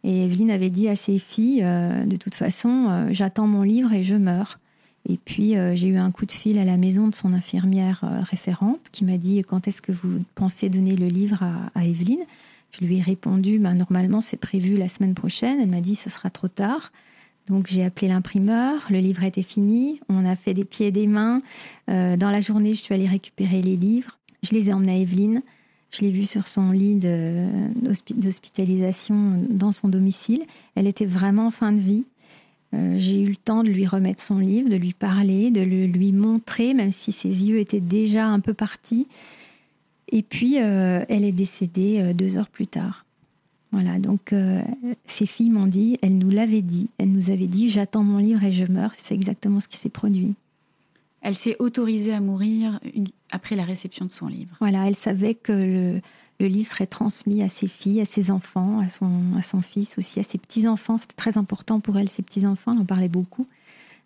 [0.03, 4.15] Et Evelyne avait dit à ses filles, de toute façon, j'attends mon livre et je
[4.15, 4.59] meurs.
[5.07, 8.01] Et puis, euh, j'ai eu un coup de fil à la maison de son infirmière
[8.03, 11.43] euh, référente qui m'a dit Quand est-ce que vous pensez donner le livre
[11.75, 12.23] à, Evelyne?
[12.71, 15.59] Je lui ai répondu ben, Normalement, c'est prévu la semaine prochaine.
[15.59, 16.91] Elle m'a dit Ce sera trop tard.
[17.47, 18.87] Donc, j'ai appelé l'imprimeur.
[18.89, 19.99] Le livre était fini.
[20.07, 21.39] On a fait des pieds et des mains.
[21.89, 24.19] Euh, dans la journée, je suis allée récupérer les livres.
[24.41, 25.41] Je les ai emmenés à Evelyne.
[25.93, 26.99] Je l'ai vue sur son lit
[28.15, 30.41] d'hospitalisation dans son domicile.
[30.73, 32.03] Elle était vraiment en fin de vie.
[32.73, 35.85] Euh, j'ai eu le temps de lui remettre son livre, de lui parler, de le,
[35.85, 39.07] lui montrer, même si ses yeux étaient déjà un peu partis.
[40.11, 43.05] Et puis, euh, elle est décédée euh, deux heures plus tard.
[43.71, 44.35] Voilà, donc
[45.07, 48.43] ses filles m'ont dit, elle nous l'avait dit, elle nous avait dit, j'attends mon livre
[48.43, 48.91] et je meurs.
[48.95, 50.35] C'est exactement ce qui s'est produit.
[51.23, 52.79] Elle s'est autorisée à mourir
[53.31, 54.55] après la réception de son livre.
[54.59, 56.01] Voilà, elle savait que le,
[56.39, 59.97] le livre serait transmis à ses filles, à ses enfants, à son, à son fils
[59.97, 60.97] aussi, à ses petits-enfants.
[60.97, 63.47] C'était très important pour elle, ses petits-enfants, elle en parlait beaucoup.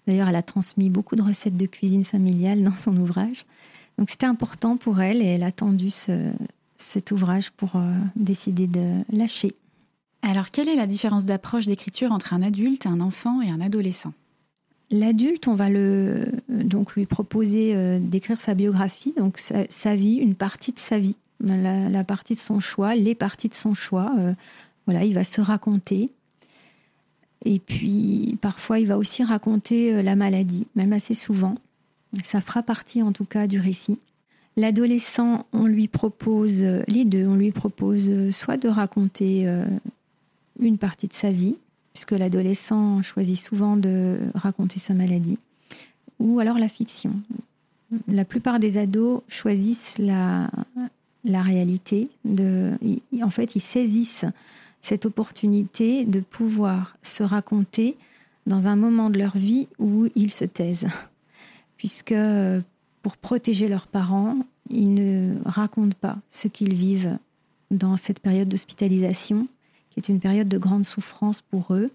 [0.06, 3.46] D'ailleurs, elle a transmis beaucoup de recettes de cuisine familiale dans son ouvrage.
[3.98, 5.90] Donc c'était important pour elle et elle a tendu
[6.78, 9.54] cet ouvrage pour euh, décider de lâcher.
[10.22, 14.14] Alors, quelle est la différence d'approche d'écriture entre un adulte, un enfant et un adolescent?
[14.90, 20.36] L'adulte, on va le, donc lui proposer euh, d'écrire sa biographie, donc sa, vie, une
[20.36, 24.12] partie de sa vie la, partie de son choix, les parties de son choix.
[24.18, 24.34] Euh,
[24.86, 26.10] voilà, il va se raconter.
[27.44, 31.56] Et puis, parfois, il va aussi raconter euh, la maladie, même assez souvent.
[32.24, 34.00] Ça fera partie, en tout cas, du récit.
[34.56, 39.48] L'adolescent, on lui propose, les deux, on lui propose soit de raconter
[40.60, 41.58] une partie de sa vie,
[41.98, 45.40] puisque l'adolescent choisit souvent de raconter sa maladie,
[46.20, 47.12] ou alors la fiction.
[48.08, 50.52] La plupart des ados choisissent la,
[51.24, 52.10] la réalité.
[52.24, 52.74] De,
[53.24, 54.26] en fait, ils saisissent
[54.80, 57.98] cette opportunité de pouvoir se raconter
[58.46, 60.90] dans un moment de leur vie où ils se taisent.
[61.78, 62.14] Puisque
[63.02, 64.38] pour protéger leurs parents,
[64.70, 67.18] ils ne racontent pas ce qu'ils vivent
[67.72, 69.48] dans cette période d'hospitalisation,
[69.98, 71.88] est une période de grande souffrance pour eux,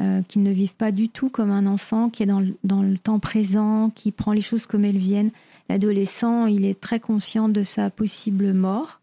[0.00, 2.40] euh, qu'ils ne vivent pas du tout comme un enfant qui est dans
[2.82, 5.30] le temps présent, qui prend les choses comme elles viennent.
[5.68, 9.00] L'adolescent, il est très conscient de sa possible mort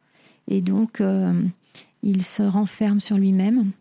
[0.47, 1.33] et donc euh,
[2.03, 3.71] il se renferme sur lui-même.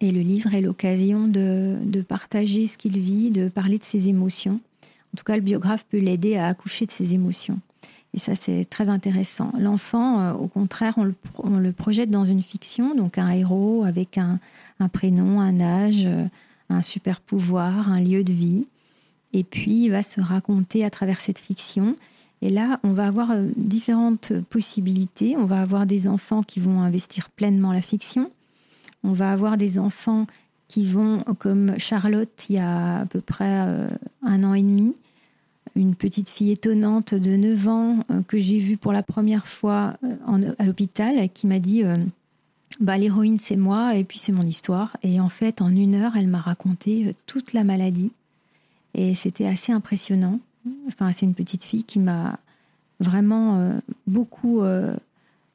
[0.00, 4.58] Et le livre est l'occasion de, partager ce qu'il vit, de parler de ses émotions.
[5.14, 7.58] En tout cas, le biographe peut l'aider à accoucher de ses émotions.
[8.16, 9.52] Et ça, c'est très intéressant.
[9.60, 14.40] L'enfant, euh, au contraire, on le, projette dans une fiction, donc un héros avec un,
[14.80, 16.24] un prénom, un âge, euh,
[16.70, 18.64] un super pouvoir, un lieu de vie
[19.34, 21.94] et puis il va se raconter à travers cette fiction.
[22.40, 25.36] Et là, on va avoir euh, différentes possibilités.
[25.36, 28.28] On va avoir des enfants qui vont investir pleinement la fiction.
[29.04, 30.26] On va avoir des enfants
[30.68, 33.88] qui vont, comme Charlotte, il y a à peu près
[34.22, 34.96] un an et demi,
[35.76, 39.96] une petite fille étonnante de 9 ans euh, que j'ai vue pour la première fois
[40.58, 41.84] à l'hôpital, qui m'a dit
[42.80, 44.96] bah, L'héroïne, c'est moi, et puis c'est mon histoire.
[45.02, 48.10] Et en fait, en une heure, elle m'a raconté toute la maladie
[48.96, 50.40] et c'était assez impressionnant.
[50.88, 52.40] Enfin, c'est une petite fille qui m'a
[52.98, 54.96] vraiment euh, beaucoup euh,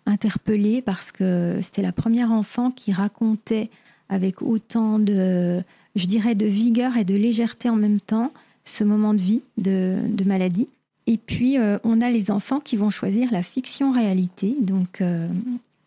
[0.06, 3.70] interpellée parce que c'était la première enfant qui racontait
[4.10, 5.62] avec autant de,
[5.96, 8.30] je dirais, de vigueur et de légèreté en même temps
[8.64, 10.68] ce moment de vie, de, maladie.
[11.08, 14.56] Et puis, euh, on a les enfants qui vont choisir la fiction-réalité.
[14.62, 15.04] Donc,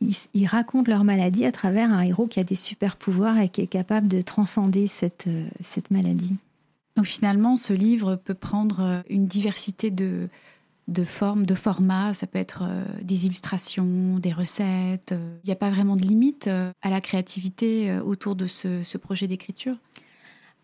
[0.00, 3.48] ils, ils, racontent leur maladie à travers un héros qui a des super pouvoirs et
[3.48, 5.28] qui est capable de transcender cette,
[5.60, 6.34] cette maladie.
[6.96, 10.28] Donc finalement, ce livre peut prendre euh, une diversité de,
[10.88, 12.12] de formes, de formats.
[12.12, 15.14] Ça peut être euh, des illustrations, des recettes.
[15.42, 19.76] Il n'y a pas vraiment de limite à la créativité autour de ce, projet d'écriture?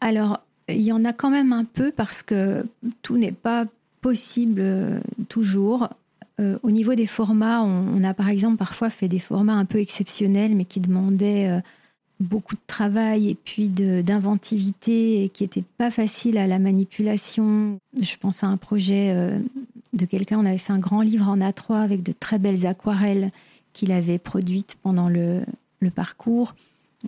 [0.00, 0.40] Alors,
[0.74, 2.66] il y en a quand même un peu parce que
[3.02, 3.66] tout n'est pas
[4.00, 4.62] possible
[5.28, 5.88] toujours.
[6.38, 10.56] au niveau des formats, on, a par exemple parfois fait des formats un peu exceptionnels,
[10.56, 11.60] mais qui demandaient
[12.20, 17.78] beaucoup de travail et puis d'inventivité et qui n'était pas facile à la manipulation.
[18.00, 19.38] Je pense à un projet euh,
[19.94, 23.30] de quelqu'un, on avait fait un grand livre en A3 avec de très belles aquarelles
[23.72, 25.42] qu'il avait produites pendant le,
[25.94, 26.54] parcours,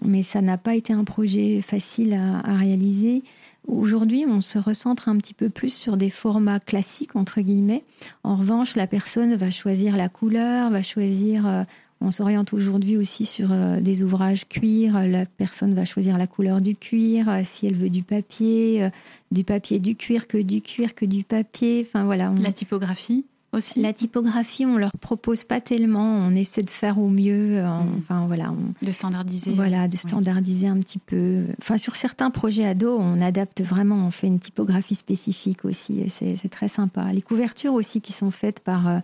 [0.05, 3.23] mais ça n'a pas été un projet facile à, réaliser.
[3.69, 7.85] Aujourd'hui, on se recentre un petit peu plus sur des formats classiques, entre guillemets.
[8.25, 11.63] En revanche, la personne va choisir la couleur, va choisir euh,
[12.05, 15.07] on s'oriente aujourd'hui aussi sur euh, des ouvrages cuir.
[15.07, 18.91] La personne va choisir la couleur du cuir, euh, si elle veut du papier, euh,
[19.31, 21.85] du papier, du cuir, que du cuir, que du papier.
[21.87, 22.33] Enfin voilà.
[22.41, 23.81] La typographie aussi.
[23.81, 26.13] La typographie, on leur propose pas tellement.
[26.13, 27.63] On essaie de faire au mieux.
[27.63, 27.95] Mm.
[27.99, 28.53] Enfin voilà.
[28.83, 29.53] de standardiser.
[29.53, 31.45] Voilà, de standardiser un petit peu.
[31.61, 34.07] Enfin sur certains projets ados, on adapte vraiment.
[34.07, 36.01] On fait une typographie spécifique aussi.
[36.01, 37.13] Et c'est très sympa.
[37.13, 39.01] Les couvertures aussi qui sont faites par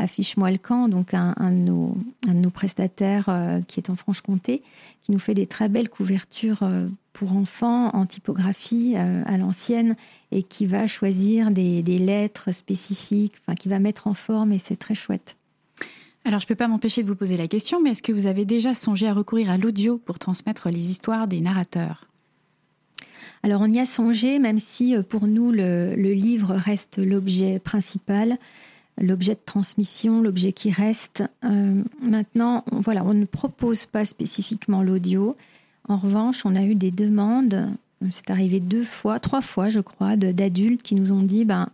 [0.00, 4.62] Affiche-moi le camp, donc un, de nos, prestataires euh, qui est en Franche-Comté,
[5.02, 9.96] qui nous fait des très belles couvertures euh, pour enfants en typographie euh, à l'ancienne
[10.32, 14.76] et qui va choisir des, lettres spécifiques, enfin qui va mettre en forme et c'est
[14.76, 15.36] très chouette.
[16.24, 18.26] Alors, je ne peux pas m'empêcher de vous poser la question, mais est-ce que vous
[18.26, 22.06] avez déjà songé à recourir à l'audio pour transmettre les histoires des narrateurs?
[23.42, 28.38] Alors on y a songé, même si pour nous le livre reste l'objet principal
[29.00, 31.24] l'objet de transmission, l'objet qui reste.
[31.44, 35.34] Euh, maintenant, on, voilà, on ne propose pas spécifiquement l'audio.
[35.88, 37.68] En revanche, on a eu des demandes,
[38.10, 41.68] c'est arrivé deux fois, trois fois, je crois, d'adultes qui nous ont dit, ben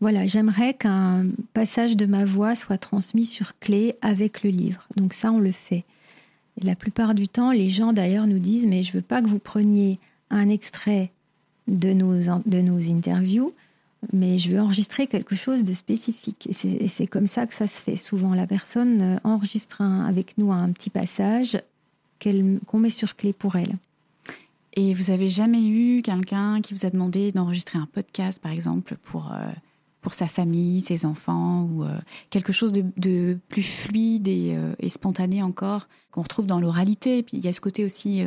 [0.00, 4.86] voilà, j'aimerais qu'un passage de ma voix soit transmis sur clé avec le livre.
[4.96, 5.84] Donc ça, on le fait.
[6.62, 9.38] La plupart du temps, les gens d'ailleurs nous disent, mais je veux pas que vous
[9.38, 9.98] preniez
[10.30, 11.10] un extrait
[11.68, 12.14] de nos,
[12.46, 13.52] de nos interviews,
[14.12, 16.48] mais je veux enregistrer quelque chose de spécifique.
[16.48, 17.96] Et c'est comme ça que ça se fait.
[17.96, 21.60] Souvent, la personne euh, enregistre avec nous un petit passage
[22.22, 23.76] qu'on met sur clé pour elle.
[24.74, 28.96] Et vous avez jamais eu quelqu'un qui vous a demandé d'enregistrer un podcast, par exemple,
[29.02, 29.50] pour, euh,
[30.00, 31.98] pour sa famille, ses enfants, ou euh,
[32.30, 37.22] quelque chose de, plus fluide et, et, spontané encore, qu'on retrouve dans l'oralité?
[37.22, 38.22] Puis il y a ce côté aussi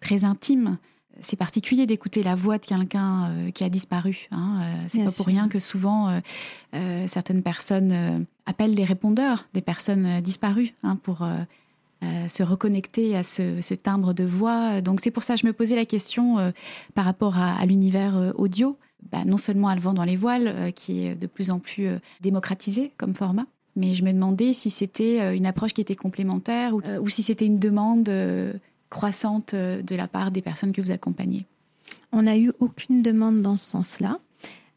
[0.00, 0.78] très intime
[1.20, 4.28] c'est particulier d'écouter la voix de quelqu'un euh, qui a disparu.
[4.30, 4.60] Hein.
[4.62, 6.20] Euh, c'est pas pour rien que souvent
[6.74, 11.26] euh, certaines personnes appellent les répondeurs des personnes disparues hein, pour
[12.02, 14.80] se reconnecter à ce, timbre de voix.
[14.80, 16.52] Donc c'est pour ça que je me posais la question
[16.94, 18.78] par rapport à, l'univers audio.
[19.12, 21.88] Bah, non seulement à le vent dans les voiles, qui est de plus en plus
[22.20, 27.08] démocratisé comme format, mais je me demandais si c'était une approche qui était complémentaire ou
[27.08, 28.10] si c'était une demande
[28.90, 31.46] croissante euh, de la part des personnes que vous accompagnez
[32.12, 34.18] On n'a eu aucune demande dans ce sens-là.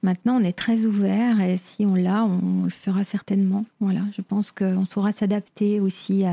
[0.03, 3.65] Maintenant, on est très ouvert et si on l'a, on le fera certainement.
[3.79, 6.25] Voilà, je pense qu'on saura s'adapter aussi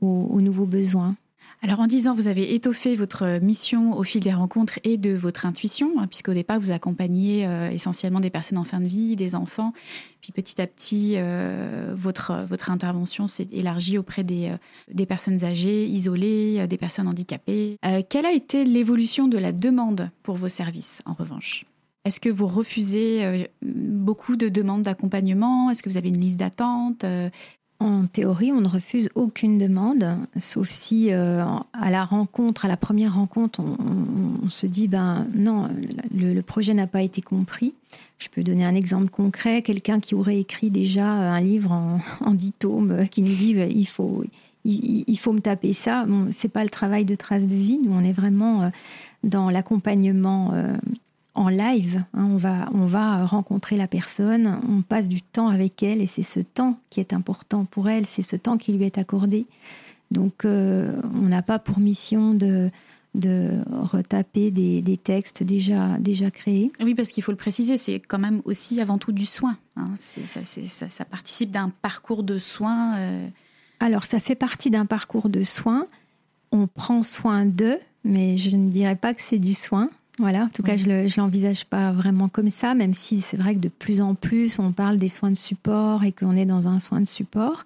[0.00, 1.14] aux nouveaux besoins.
[1.60, 5.44] Alors en disant, vous avez étoffé votre mission au fil des rencontres et de votre
[5.44, 9.34] intuition, hein, puisqu'au départ, vous accompagnez euh, essentiellement des personnes en fin de vie, des
[9.34, 9.72] enfants.
[10.20, 14.56] Puis petit à petit, euh, votre, votre intervention s'est élargie auprès des, euh,
[14.92, 17.76] des personnes âgées, isolées, des personnes handicapées.
[18.08, 21.64] quelle a été l'évolution de la demande pour vos services, en revanche?
[22.04, 25.70] Est-ce que vous refusez beaucoup de demandes d'accompagnement?
[25.70, 27.04] Est-ce que vous avez une liste d'attente?
[27.80, 32.76] En théorie, on ne refuse aucune demande, sauf si euh, à la rencontre, à la
[32.76, 35.68] première rencontre, on, se dit ben non,
[36.12, 37.74] le, projet n'a pas été compris.
[38.18, 42.52] Je peux donner un exemple concret quelqu'un qui aurait écrit déjà un livre en, dix
[42.52, 44.24] tomes, euh, qui nous dit ben, il faut
[44.64, 46.04] il, faut me taper ça.
[46.04, 47.78] Bon, c'est pas le travail de trace de vie.
[47.78, 48.68] Nous, on est vraiment euh,
[49.22, 50.52] dans l'accompagnement
[51.38, 52.04] en live.
[52.14, 56.06] Hein, on, va, on va rencontrer la personne, on passe du temps avec elle et
[56.06, 59.46] c'est ce temps qui est important pour elle, c'est ce temps qui lui est accordé.
[60.10, 62.70] Donc euh, on n'a pas pour mission de,
[63.14, 66.72] de retaper des, textes déjà, déjà créés.
[66.80, 69.56] Oui, parce qu'il faut le préciser, c'est quand même aussi avant tout du soin.
[69.76, 69.86] Hein.
[69.96, 72.96] Ça, ça, participe d'un parcours de soins.
[72.96, 73.28] Euh.
[73.78, 75.86] Alors ça fait partie d'un parcours de soins.
[76.50, 79.88] On prend soin d'eux, mais je ne dirais pas que c'est du soin.
[80.18, 83.54] Voilà, en tout cas, je ne l'envisage pas vraiment comme ça, même si c'est vrai
[83.54, 86.68] que de plus en plus, on parle des soins de support et qu'on est dans
[86.68, 87.64] un soin de support.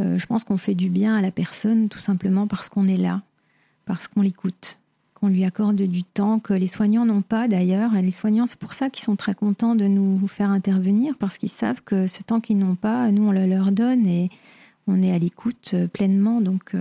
[0.00, 2.96] Euh, je pense qu'on fait du bien à la personne tout simplement parce qu'on est
[2.96, 3.20] là,
[3.84, 4.78] parce qu'on l'écoute,
[5.12, 7.92] qu'on lui accorde du temps que les soignants n'ont pas d'ailleurs.
[7.92, 11.50] Les soignants, c'est pour ça qu'ils sont très contents de nous faire intervenir parce qu'ils
[11.50, 14.30] savent que ce temps qu'ils n'ont pas, nous, on le leur donne et
[14.86, 16.40] on est à l'écoute pleinement.
[16.40, 16.74] Donc,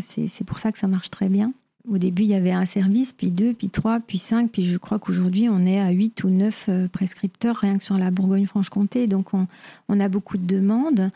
[0.00, 1.52] c'est pour ça que ça marche très bien.
[1.90, 4.78] Au début, il y avait un service, puis deux, puis trois, puis cinq, puis je
[4.78, 9.08] crois qu'aujourd'hui, on est à huit ou neuf euh, prescripteurs rien que sur la Bourgogne-Franche-Comté.
[9.08, 11.10] Donc, on, a beaucoup de demandes.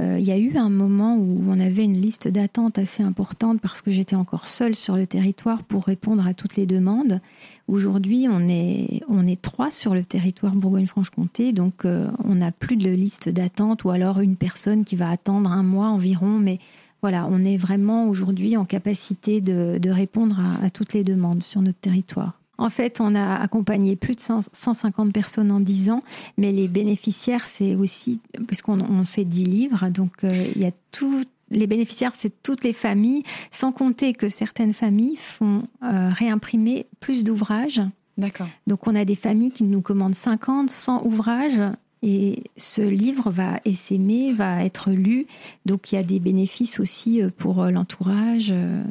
[0.00, 3.60] Euh, il y a eu un moment où on avait une liste d'attente assez importante
[3.60, 7.20] parce que j'étais encore seule sur le territoire pour répondre à toutes les demandes.
[7.68, 12.76] Aujourd'hui, on est, on est trois sur le territoire Bourgogne-Franche-Comté, donc euh, on n'a plus
[12.76, 16.60] de liste d'attente ou alors une personne qui va attendre un mois environ, mais
[17.04, 21.78] voilà, on est vraiment aujourd'hui en capacité de, répondre à, toutes les demandes sur notre
[21.78, 22.40] territoire.
[22.56, 26.02] En fait, on a accompagné plus de 150 personnes en 10 ans,
[26.38, 31.20] mais les bénéficiaires, c'est aussi, puisqu'on fait 10 livres, donc euh, il y a tout,
[31.50, 37.22] les bénéficiaires, c'est toutes les familles, sans compter que certaines familles font euh, réimprimer plus
[37.22, 37.82] d'ouvrages.
[38.16, 38.48] D'accord.
[38.66, 41.60] Donc on a des familles qui nous commandent 50, 100 ouvrages
[42.04, 45.26] et ce livre va essaimer, va être lu.
[45.64, 48.84] Donc il y a des bénéfices aussi euh, pour euh, l'entourage euh,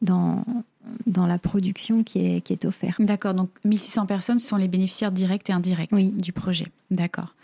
[0.00, 0.44] dans,
[1.06, 3.02] dans la production qui est, qui est offerte.
[3.02, 6.66] D'accord, donc 1600 personnes sont les bénéficiaires directs et indirects du projet.
[6.90, 7.34] D'accord.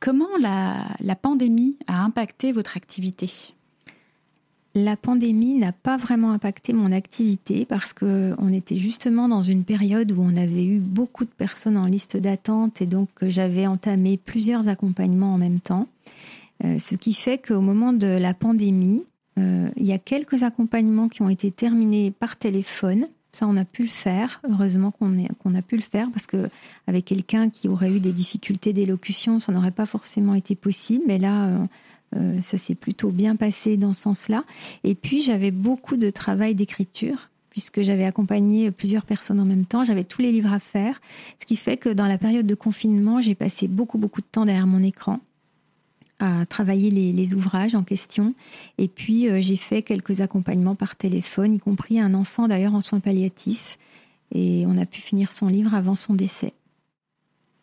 [0.00, 3.54] comment la, la pandémie a impacté votre activité?
[4.74, 9.64] La pandémie n'a pas vraiment impacté mon activité parce que on était justement dans une
[9.64, 14.16] période où on avait eu beaucoup de personnes en liste d'attente et donc j'avais entamé
[14.16, 15.86] plusieurs accompagnements en même temps.
[16.64, 19.04] Euh, ce qui fait qu'au moment de la pandémie,
[19.38, 23.06] euh, il y a quelques accompagnements qui ont été terminés par téléphone.
[23.32, 24.40] Ça, on a pu le faire.
[24.48, 26.48] Heureusement qu'on a pu le faire parce que
[26.86, 31.04] avec quelqu'un qui aurait eu des difficultés d'élocution, ça n'aurait pas forcément été possible.
[31.06, 31.48] Mais là,
[32.16, 34.44] euh, ça s'est plutôt bien passé dans ce sens-là.
[34.84, 39.82] Et puis j'avais beaucoup de travail d'écriture puisque j'avais accompagné plusieurs personnes en même temps,
[39.82, 41.00] j'avais tous les livres à faire,
[41.40, 44.44] ce qui fait que dans la période de confinement, j'ai passé beaucoup beaucoup de temps
[44.44, 45.18] derrière mon écran
[46.20, 48.34] à travailler les, ouvrages en question.
[48.78, 52.82] Et puis euh, j'ai fait quelques accompagnements par téléphone, y compris un enfant d'ailleurs en
[52.82, 53.78] soins palliatifs.
[54.32, 56.52] Et on a pu finir son livre avant son décès.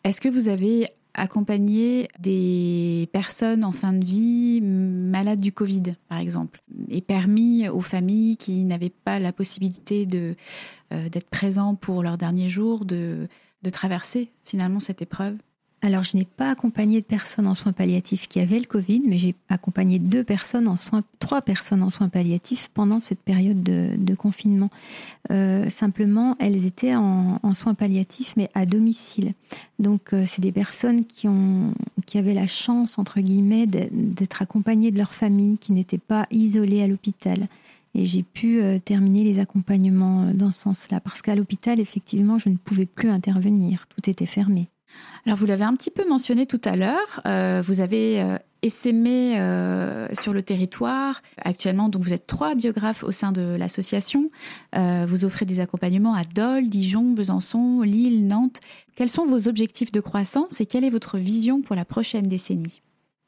[0.04, 0.86] Est-ce que vous avez
[1.18, 7.80] accompagner des personnes en fin de vie malades du Covid, par exemple, et permis aux
[7.80, 13.28] familles qui n'avaient pas la possibilité euh, d'être présents pour leurs derniers jours de,
[13.62, 15.36] de traverser finalement cette épreuve
[15.80, 19.16] alors, je n'ai pas accompagné de personnes en soins palliatifs qui avaient le Covid, mais
[19.16, 24.14] j'ai accompagné deux personnes en soins, trois personnes en soins palliatifs pendant cette période de,
[24.16, 24.70] confinement.
[25.30, 29.34] Euh, simplement, elles étaient en, soins palliatifs, mais à domicile.
[29.78, 31.72] Donc, euh, c'est des personnes qui ont,
[32.06, 36.82] qui avaient la chance entre guillemets d'être accompagnées de leur famille, qui n'étaient pas isolées
[36.82, 37.46] à l'hôpital.
[37.94, 42.48] Et j'ai pu euh, terminer les accompagnements dans ce sens-là, parce qu'à l'hôpital, effectivement, je
[42.48, 44.68] ne pouvais plus intervenir, tout était fermé.
[45.28, 49.38] Alors vous l'avez un petit peu mentionné tout à l'heure, euh, vous avez euh, essaimé
[49.38, 51.20] euh, sur le territoire.
[51.36, 54.30] Actuellement, donc vous êtes trois biographes au sein de l'association.
[54.74, 58.60] vous offrez des accompagnements à Dole, Dijon, Besançon, Lille, Nantes.
[58.96, 62.80] Quels sont vos objectifs de croissance et quelle est votre vision pour la prochaine décennie?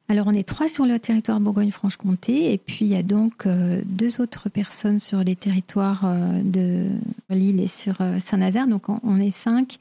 [0.09, 4.21] Alors on est trois sur le territoire Bourgogne-Franche-Comté et puis il y a donc deux
[4.21, 6.03] autres personnes sur les territoires
[6.43, 6.87] de
[7.29, 8.67] Lille et sur Saint-Nazaire.
[8.67, 9.79] Donc on est cinq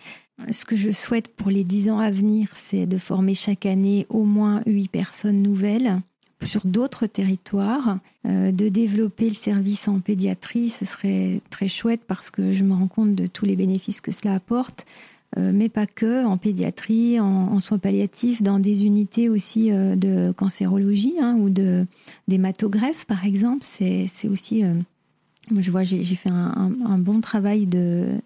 [0.52, 4.06] ce que je souhaite pour les dix ans à venir, c'est de former chaque année
[4.10, 6.02] au moins huit personnes nouvelles
[6.46, 12.32] sur d'autres territoires, euh, de développer le service en pédiatrie, ce serait très chouette parce
[12.32, 14.86] que je me rends compte de tous les bénéfices que cela apporte,
[15.38, 20.32] euh, mais pas que, en pédiatrie, en, soins palliatifs, dans des unités aussi euh, de
[20.32, 21.86] cancérologie hein, ou de
[22.28, 24.64] d'hématogreffe par exemple, c'est aussi
[25.58, 27.68] je vois, j'ai fait un, bon travail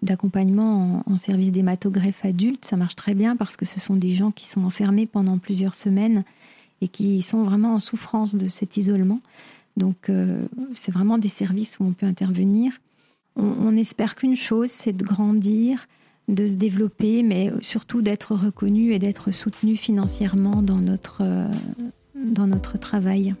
[0.02, 2.64] d'accompagnement en, service d'hématogreffe adulte.
[2.64, 5.74] Ça marche très bien parce que ce sont des gens qui sont enfermés pendant plusieurs
[5.74, 6.24] semaines
[6.80, 9.20] et qui sont vraiment en souffrance de cet isolement.
[9.76, 12.72] Donc, euh, c'est vraiment des services où on peut intervenir.
[13.36, 15.86] On, espère qu'une chose, c'est de grandir,
[16.28, 21.50] de se développer, mais surtout d'être reconnu et d'être soutenu financièrement dans notre, euh,
[22.14, 23.34] dans notre travail.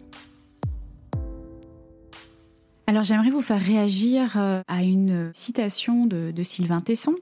[2.86, 7.14] Alors j'aimerais vous faire réagir euh, à une citation de, Sylvain Tesson,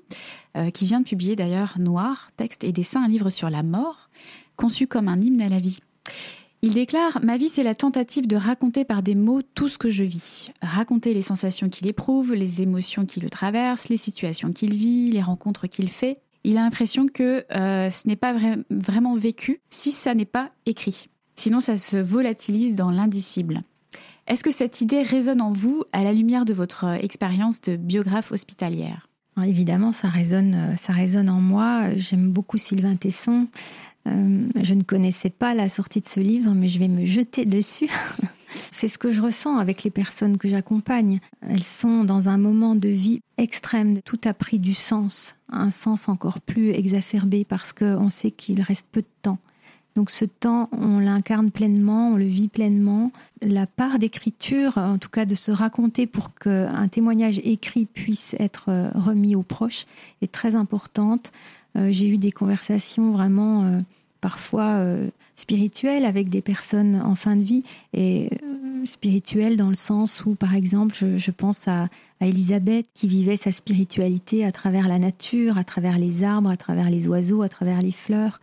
[0.57, 4.11] euh, qui vient de publier d'ailleurs Noir, texte et dessin, un livre sur la mort,
[4.57, 5.79] conçu comme un hymne à la vie.
[6.63, 9.89] Il déclare Ma vie, c'est la tentative de raconter par des mots tout ce que
[9.89, 10.51] je vis.
[10.63, 15.23] Raconter les sensations qu'il éprouve, les émotions qui le traversent, les situations qu'il vit, les
[15.23, 16.19] rencontres qu'il fait.
[16.45, 18.35] Il a l'impression que euh, ce n'est pas
[18.71, 21.09] vraiment vécu si ça n'est pas écrit.
[21.37, 23.63] Sinon, ça se volatilise dans l'indicible.
[24.27, 28.33] Est-ce que cette idée résonne en vous à la lumière de votre expérience de biographe
[28.33, 29.09] hospitalière?
[29.43, 31.95] Évidemment, ça résonne, ça résonne en moi.
[31.97, 33.49] J'aime beaucoup Sylvain Tesson.
[34.07, 37.45] Euh, je ne connaissais pas la sortie de ce livre, mais je vais me jeter
[37.45, 37.89] dessus.
[38.71, 41.21] C'est ce que je ressens avec les personnes que j'accompagne.
[41.49, 44.03] Elles sont dans un moment de vie extrême.
[44.03, 48.87] Tout a pris du sens, un sens encore plus exacerbé parce qu'on sait qu'il reste
[48.91, 49.39] peu de temps.
[49.95, 53.13] Donc ce temps, on l'incarne pleinement, on le vit pleinement.
[53.43, 58.71] La part d'écriture, en tout cas de se raconter pour qu'un témoignage écrit puisse être
[58.95, 59.85] remis aux proches,
[60.23, 61.33] est très importante.
[61.77, 63.79] Euh, j'ai eu des conversations vraiment euh,
[64.21, 67.65] parfois euh, spirituelles avec des personnes en fin de vie
[67.95, 68.29] et
[68.85, 71.89] spirituelles dans le sens où, par exemple, je, pense à,
[72.21, 76.57] à, Elisabeth qui vivait sa spiritualité à travers la nature, à travers les arbres, à
[76.57, 78.41] travers les oiseaux, à travers les fleurs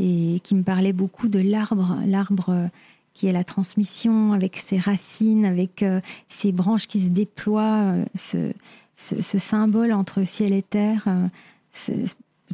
[0.00, 2.70] et qui me parlait beaucoup de l'arbre, l'arbre
[3.12, 5.84] qui est la transmission avec ses racines, avec
[6.28, 8.52] ses branches qui se déploient, ce,
[8.94, 11.08] ce, symbole entre ciel et terre.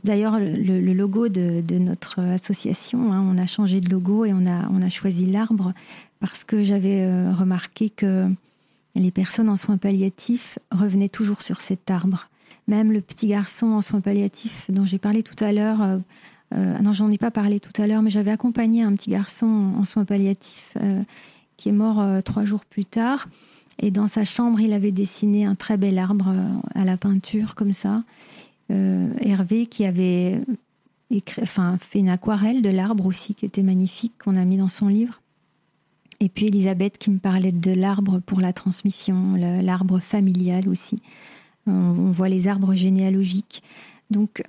[0.04, 4.68] D'ailleurs, le, logo de, notre association, hein, on a changé de logo et on a,
[4.70, 5.72] on a choisi l'arbre
[6.20, 8.28] parce que j'avais euh, remarqué que
[8.94, 12.28] les personnes en soins palliatifs revenaient toujours sur cet arbre.
[12.68, 16.00] Même le petit garçon en soins palliatifs dont j'ai parlé tout à l'heure,
[16.56, 19.10] euh, euh, non, j'en ai pas parlé tout à l'heure, mais j'avais accompagné un petit
[19.10, 20.76] garçon en soins palliatifs
[21.56, 23.28] qui est mort trois jours plus tard.
[23.78, 26.32] Et dans sa chambre, il avait dessiné un très bel arbre
[26.74, 28.02] à la peinture, comme ça.
[28.72, 30.40] Euh, Hervé qui avait
[31.78, 35.20] fait une aquarelle de l'arbre aussi, qui était magnifique, qu'on a mis dans son livre.
[36.18, 41.00] Et puis Elisabeth qui me parlait de l'arbre pour la transmission, l'arbre familial aussi.
[41.66, 43.62] On, voit les arbres généalogiques.
[44.10, 44.42] Donc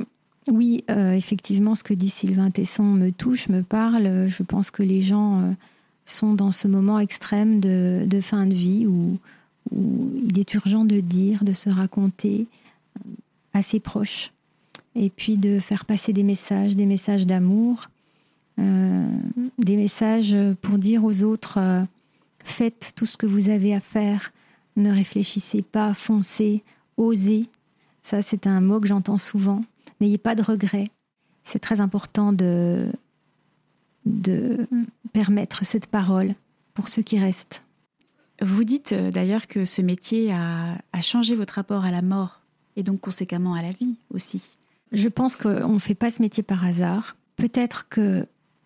[0.51, 4.27] oui, euh, effectivement, ce que dit Sylvain Tesson me touche, me parle.
[4.27, 5.51] Je pense que les gens euh,
[6.05, 9.17] sont dans ce moment extrême de, fin de vie où,
[9.71, 12.47] il est urgent de dire, de se raconter,
[13.53, 14.31] assez proches,
[14.95, 17.89] et puis de faire passer des messages, des messages d'amour,
[18.59, 19.05] euh,
[19.59, 21.83] des messages pour dire aux autres euh,
[22.43, 24.31] faites tout ce que vous avez à faire,
[24.77, 26.63] ne réfléchissez pas, foncez,
[26.97, 27.45] osez.
[28.01, 29.61] Ça, c'est un mot que j'entends souvent.
[30.01, 30.87] N'ayez pas de regrets.
[31.43, 32.91] C'est très important de,
[34.05, 34.67] de
[35.13, 36.35] permettre cette parole
[36.73, 37.63] pour ceux qui restent.
[38.41, 42.41] Vous dites euh, d'ailleurs que ce métier a, a changé votre rapport à la mort
[42.75, 44.57] et donc conséquemment à la vie aussi.
[44.91, 47.17] Je pense qu'on ne fait pas ce métier par hasard.
[47.35, 48.25] Peut-être que,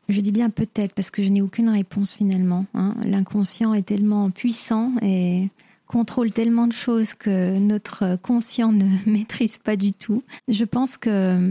[0.10, 2.66] je dis bien peut-être parce que je n'ai aucune réponse finalement.
[2.74, 2.96] Hein.
[3.06, 5.50] L'inconscient est tellement puissant et
[5.92, 10.24] contrôle tellement de choses que notre conscient ne maîtrise pas du tout.
[10.48, 11.44] Je pense que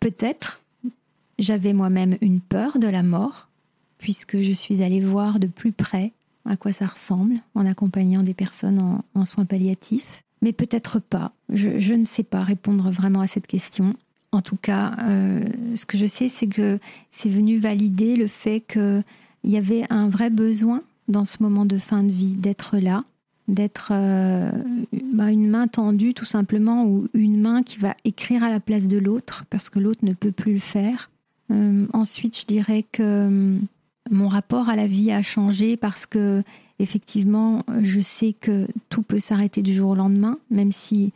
[0.00, 0.64] peut-être
[1.38, 3.48] j'avais moi-même une peur de la mort
[3.98, 6.12] puisque je suis allée voir de plus près
[6.46, 11.32] à quoi ça ressemble en accompagnant des personnes en, soins palliatifs mais peut-être pas.
[11.48, 13.90] Je, ne sais pas répondre vraiment à cette question.
[14.32, 15.42] En tout cas, euh,
[15.74, 16.78] ce que je sais, c'est que
[17.10, 19.02] c'est venu valider le fait qu'il
[19.44, 23.02] y avait un vrai besoin dans ce moment de fin de vie d'être là,
[23.48, 24.50] d'être euh,
[25.12, 28.88] bah, une main tendue tout simplement ou une main qui va écrire à la place
[28.88, 31.10] de l'autre parce que l'autre ne peut plus le faire.
[31.50, 33.56] Euh, ensuite, je dirais que
[34.10, 36.42] mon rapport à la vie a changé parce que
[36.78, 41.12] effectivement, je sais que tout peut s'arrêter du jour au lendemain, même si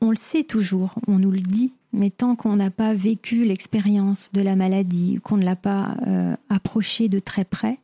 [0.00, 4.30] on le sait toujours, on nous le dit, mais tant qu'on n'a pas vécu l'expérience
[4.32, 7.78] de la maladie, qu'on ne l'a pas euh, approché de très près,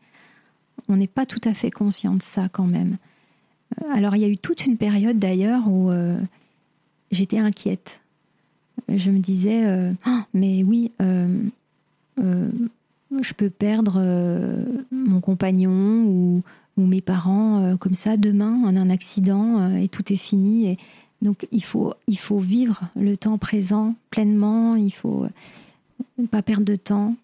[0.89, 2.99] on n'est pas tout à fait conscient de ça quand même.
[3.81, 6.19] Euh, alors il y a eu toute une période d'ailleurs où euh,
[7.11, 8.01] j'étais inquiète.
[8.89, 9.65] Je me disais,
[10.05, 10.91] ah, mais oui,
[12.19, 14.03] je peux perdre
[14.91, 16.43] mon compagnon ou,
[16.77, 20.69] mes parents euh, comme ça demain en un accident euh, et tout est fini.
[20.69, 20.79] Et
[21.21, 26.65] donc il faut, il faut vivre le temps présent pleinement, il faut euh, pas perdre
[26.65, 27.15] de temps.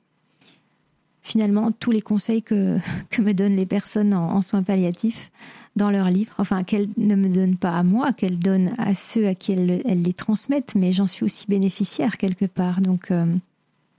[1.28, 2.78] Finalement, tous les conseils que,
[3.10, 5.30] que me donnent les personnes en, soins palliatifs
[5.76, 9.28] dans leurs livres, enfin qu'elles ne me donnent pas à moi, qu'elles donnent à ceux
[9.28, 12.80] à qui elles, les transmettent, mais j'en suis aussi bénéficiaire quelque part.
[12.80, 13.12] Donc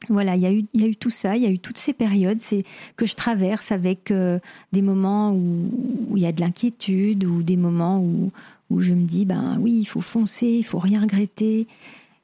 [0.07, 1.77] voilà, il y, a eu, y a eu tout ça, il y a eu toutes
[1.77, 2.63] ces périodes c'est
[2.95, 4.39] que je traverse avec euh,
[4.71, 5.69] des moments où,
[6.15, 8.31] il y a de l'inquiétude ou des moments où,
[8.69, 11.67] où je me dis, ben oui, il faut foncer, il faut rien regretter.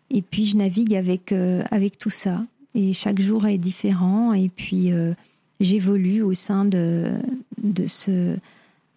[0.10, 2.43] Et puis je navigue avec, euh, avec tout ça.
[2.76, 4.34] Et chaque jour est différent.
[4.34, 5.13] Et puis euh,
[5.59, 7.13] j'évolue au sein de,
[7.63, 8.36] de, ce,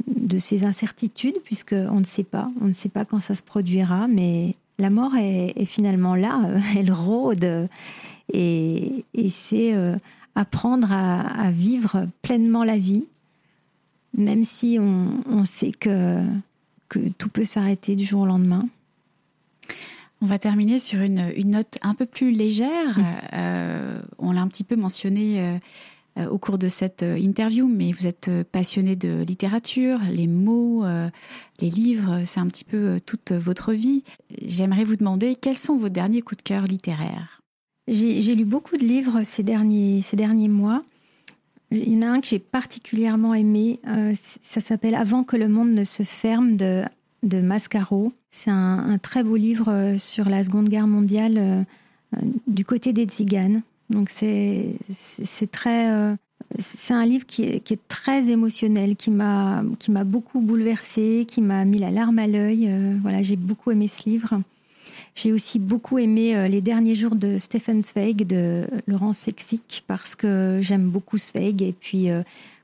[0.07, 2.51] de ces incertitudes, puisqu'on ne sait pas.
[2.61, 6.51] On ne sait pas quand ça se produira, mais la mort est, finalement là.
[6.77, 7.69] Elle rôde.
[8.33, 9.97] Et, c'est euh,
[10.35, 13.05] apprendre à, vivre pleinement la vie
[14.17, 16.21] même si on, sait que,
[16.89, 18.67] que tout peut s'arrêter du jour au lendemain.
[20.21, 22.99] On va terminer sur une, note un peu plus légère.
[22.99, 23.05] Mmh.
[23.35, 25.59] Euh, on l'a un petit peu mentionné euh,
[26.19, 30.85] euh, au cours de cette interview, mais vous êtes passionné de littérature, les mots,
[31.61, 34.03] les livres, c'est un petit peu toute votre vie.
[34.45, 37.41] J'aimerais vous demander quels sont vos derniers coups de cœur littéraires?
[37.87, 40.83] J'ai lu beaucoup de livres ces derniers, ces derniers mois.
[41.71, 43.79] Il y en a un que j'ai particulièrement aimé.
[44.15, 46.83] ça s'appelle Avant que le monde ne se ferme de
[47.23, 48.13] de Mascaro.
[48.31, 51.63] C'est un, très beau livre euh, sur la Seconde Guerre mondiale euh,
[52.17, 53.63] euh, du côté des tziganes.
[53.91, 54.77] Donc c'est
[55.51, 56.15] très
[56.59, 61.65] c'est un livre qui est, très émotionnel, qui m'a qui m'a beaucoup bouleversée, qui m'a
[61.65, 62.71] mis la larme à l'œil.
[63.01, 64.43] voilà, j'ai beaucoup aimé ce livre.
[65.15, 70.59] J'ai aussi beaucoup aimé Les derniers jours de Stephen Zweig de Laurence Sexic parce que
[70.61, 72.09] j'aime beaucoup Zweig et puis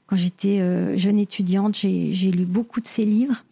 [0.06, 0.58] quand j'étais
[0.98, 3.42] jeune étudiante, j'ai lu beaucoup de ses livres.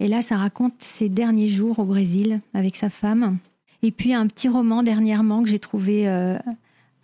[0.00, 3.38] Et là, ça raconte ses derniers jours au Brésil avec sa femme.
[3.82, 6.38] Et puis un petit roman dernièrement que j'ai trouvé euh,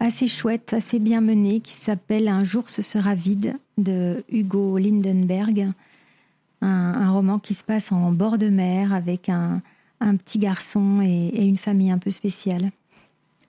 [0.01, 5.71] assez chouette, assez bien mené, qui s'appelle Un jour ce sera vide de Hugo Lindenberg.
[6.61, 9.61] Un, roman qui se passe en bord de mer avec un,
[10.01, 12.71] petit garçon et, une famille un peu spéciale.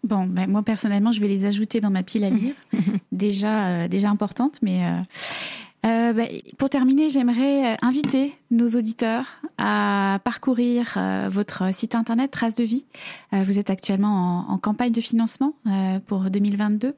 [0.04, 2.54] Bon, ben moi personnellement, je vais les ajouter dans ma pile à lire.
[3.14, 5.00] déjà, euh, déjà importante, mais euh,
[5.86, 6.24] euh, bah,
[6.58, 9.26] pour terminer, j'aimerais euh, inviter nos auditeurs
[9.58, 12.86] à parcourir euh, votre site internet Trace de Vie.
[13.32, 15.54] vous êtes actuellement en, campagne de financement
[16.08, 16.96] pour 2022.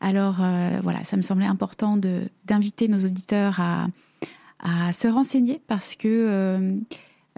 [0.00, 0.36] Alors
[0.82, 1.98] voilà, ça me semblait important
[2.44, 3.86] d'inviter nos auditeurs à,
[4.60, 6.76] à, se renseigner parce que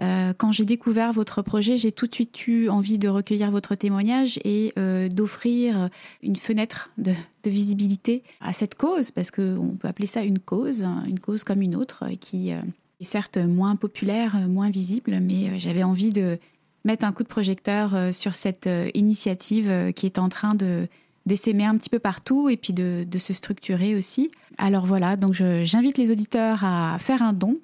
[0.01, 3.75] euh, quand j'ai découvert votre projet, j'ai tout de suite eu envie de recueillir votre
[3.75, 5.89] témoignage et euh, d'offrir
[6.23, 7.13] une fenêtre de,
[7.45, 11.61] visibilité à cette cause, parce qu'on peut appeler ça une cause, hein, une cause comme
[11.61, 12.61] une autre, qui euh,
[12.99, 16.37] est certes moins populaire, moins visible, mais j'avais envie de
[16.83, 20.87] mettre un coup de projecteur sur cette initiative qui est en train de
[21.25, 24.31] d'essaimer un petit peu partout et puis de, se structurer aussi.
[24.57, 27.57] Alors voilà, donc j'invite les auditeurs à faire un don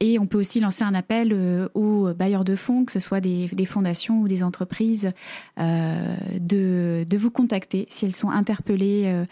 [0.00, 3.20] et on peut aussi lancer un appel euh, aux bailleurs de fonds, que ce soit
[3.20, 5.12] des, fondations ou des entreprises,
[5.58, 9.04] euh, de, de, vous contacter si elles sont interpellées.
[9.06, 9.24] Euh,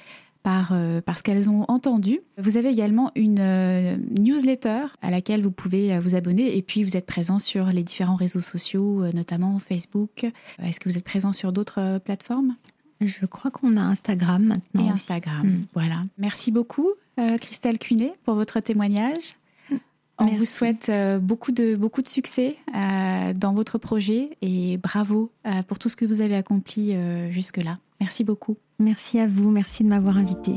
[0.44, 0.72] par,
[1.04, 2.20] parce qu'elles ont entendu.
[2.38, 7.06] Vous avez également une newsletter à laquelle vous pouvez vous abonner et puis vous êtes
[7.06, 10.30] présent sur les différents réseaux sociaux, notamment Facebook.
[10.62, 12.54] Est-ce que vous êtes présent sur d'autres plateformes?
[13.00, 14.86] Je crois qu'on a Instagram maintenant.
[14.86, 15.66] Et Instagram, mm.
[15.74, 16.02] voilà.
[16.18, 19.36] Merci beaucoup, euh, Christelle Cuinet, pour votre témoignage.
[20.20, 25.30] On vous souhaite euh, beaucoup de, beaucoup de succès euh, dans votre projet et bravo
[25.68, 26.96] pour tout ce que vous avez accompli
[27.30, 27.78] jusque-là.
[28.00, 28.56] Merci beaucoup.
[28.80, 30.54] Merci à vous, merci de m'avoir invité.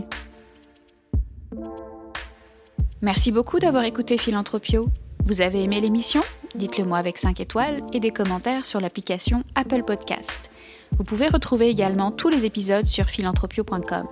[3.04, 4.88] Merci beaucoup d'avoir écouté Philanthropio.
[5.26, 6.22] Vous avez aimé l'émission?
[6.56, 10.52] Dites-le moi avec 5 étoiles et des commentaires sur l'application Apple Podcast.
[10.98, 14.08] Vous pouvez retrouver également tous les épisodes sur philanthropio.com.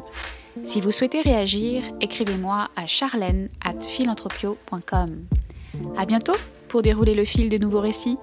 [0.63, 5.25] Si vous souhaitez réagir, écrivez-moi à charlène at philanthropio.com.
[5.97, 6.35] À bientôt
[6.67, 8.17] pour dérouler le fil de nouveaux récits.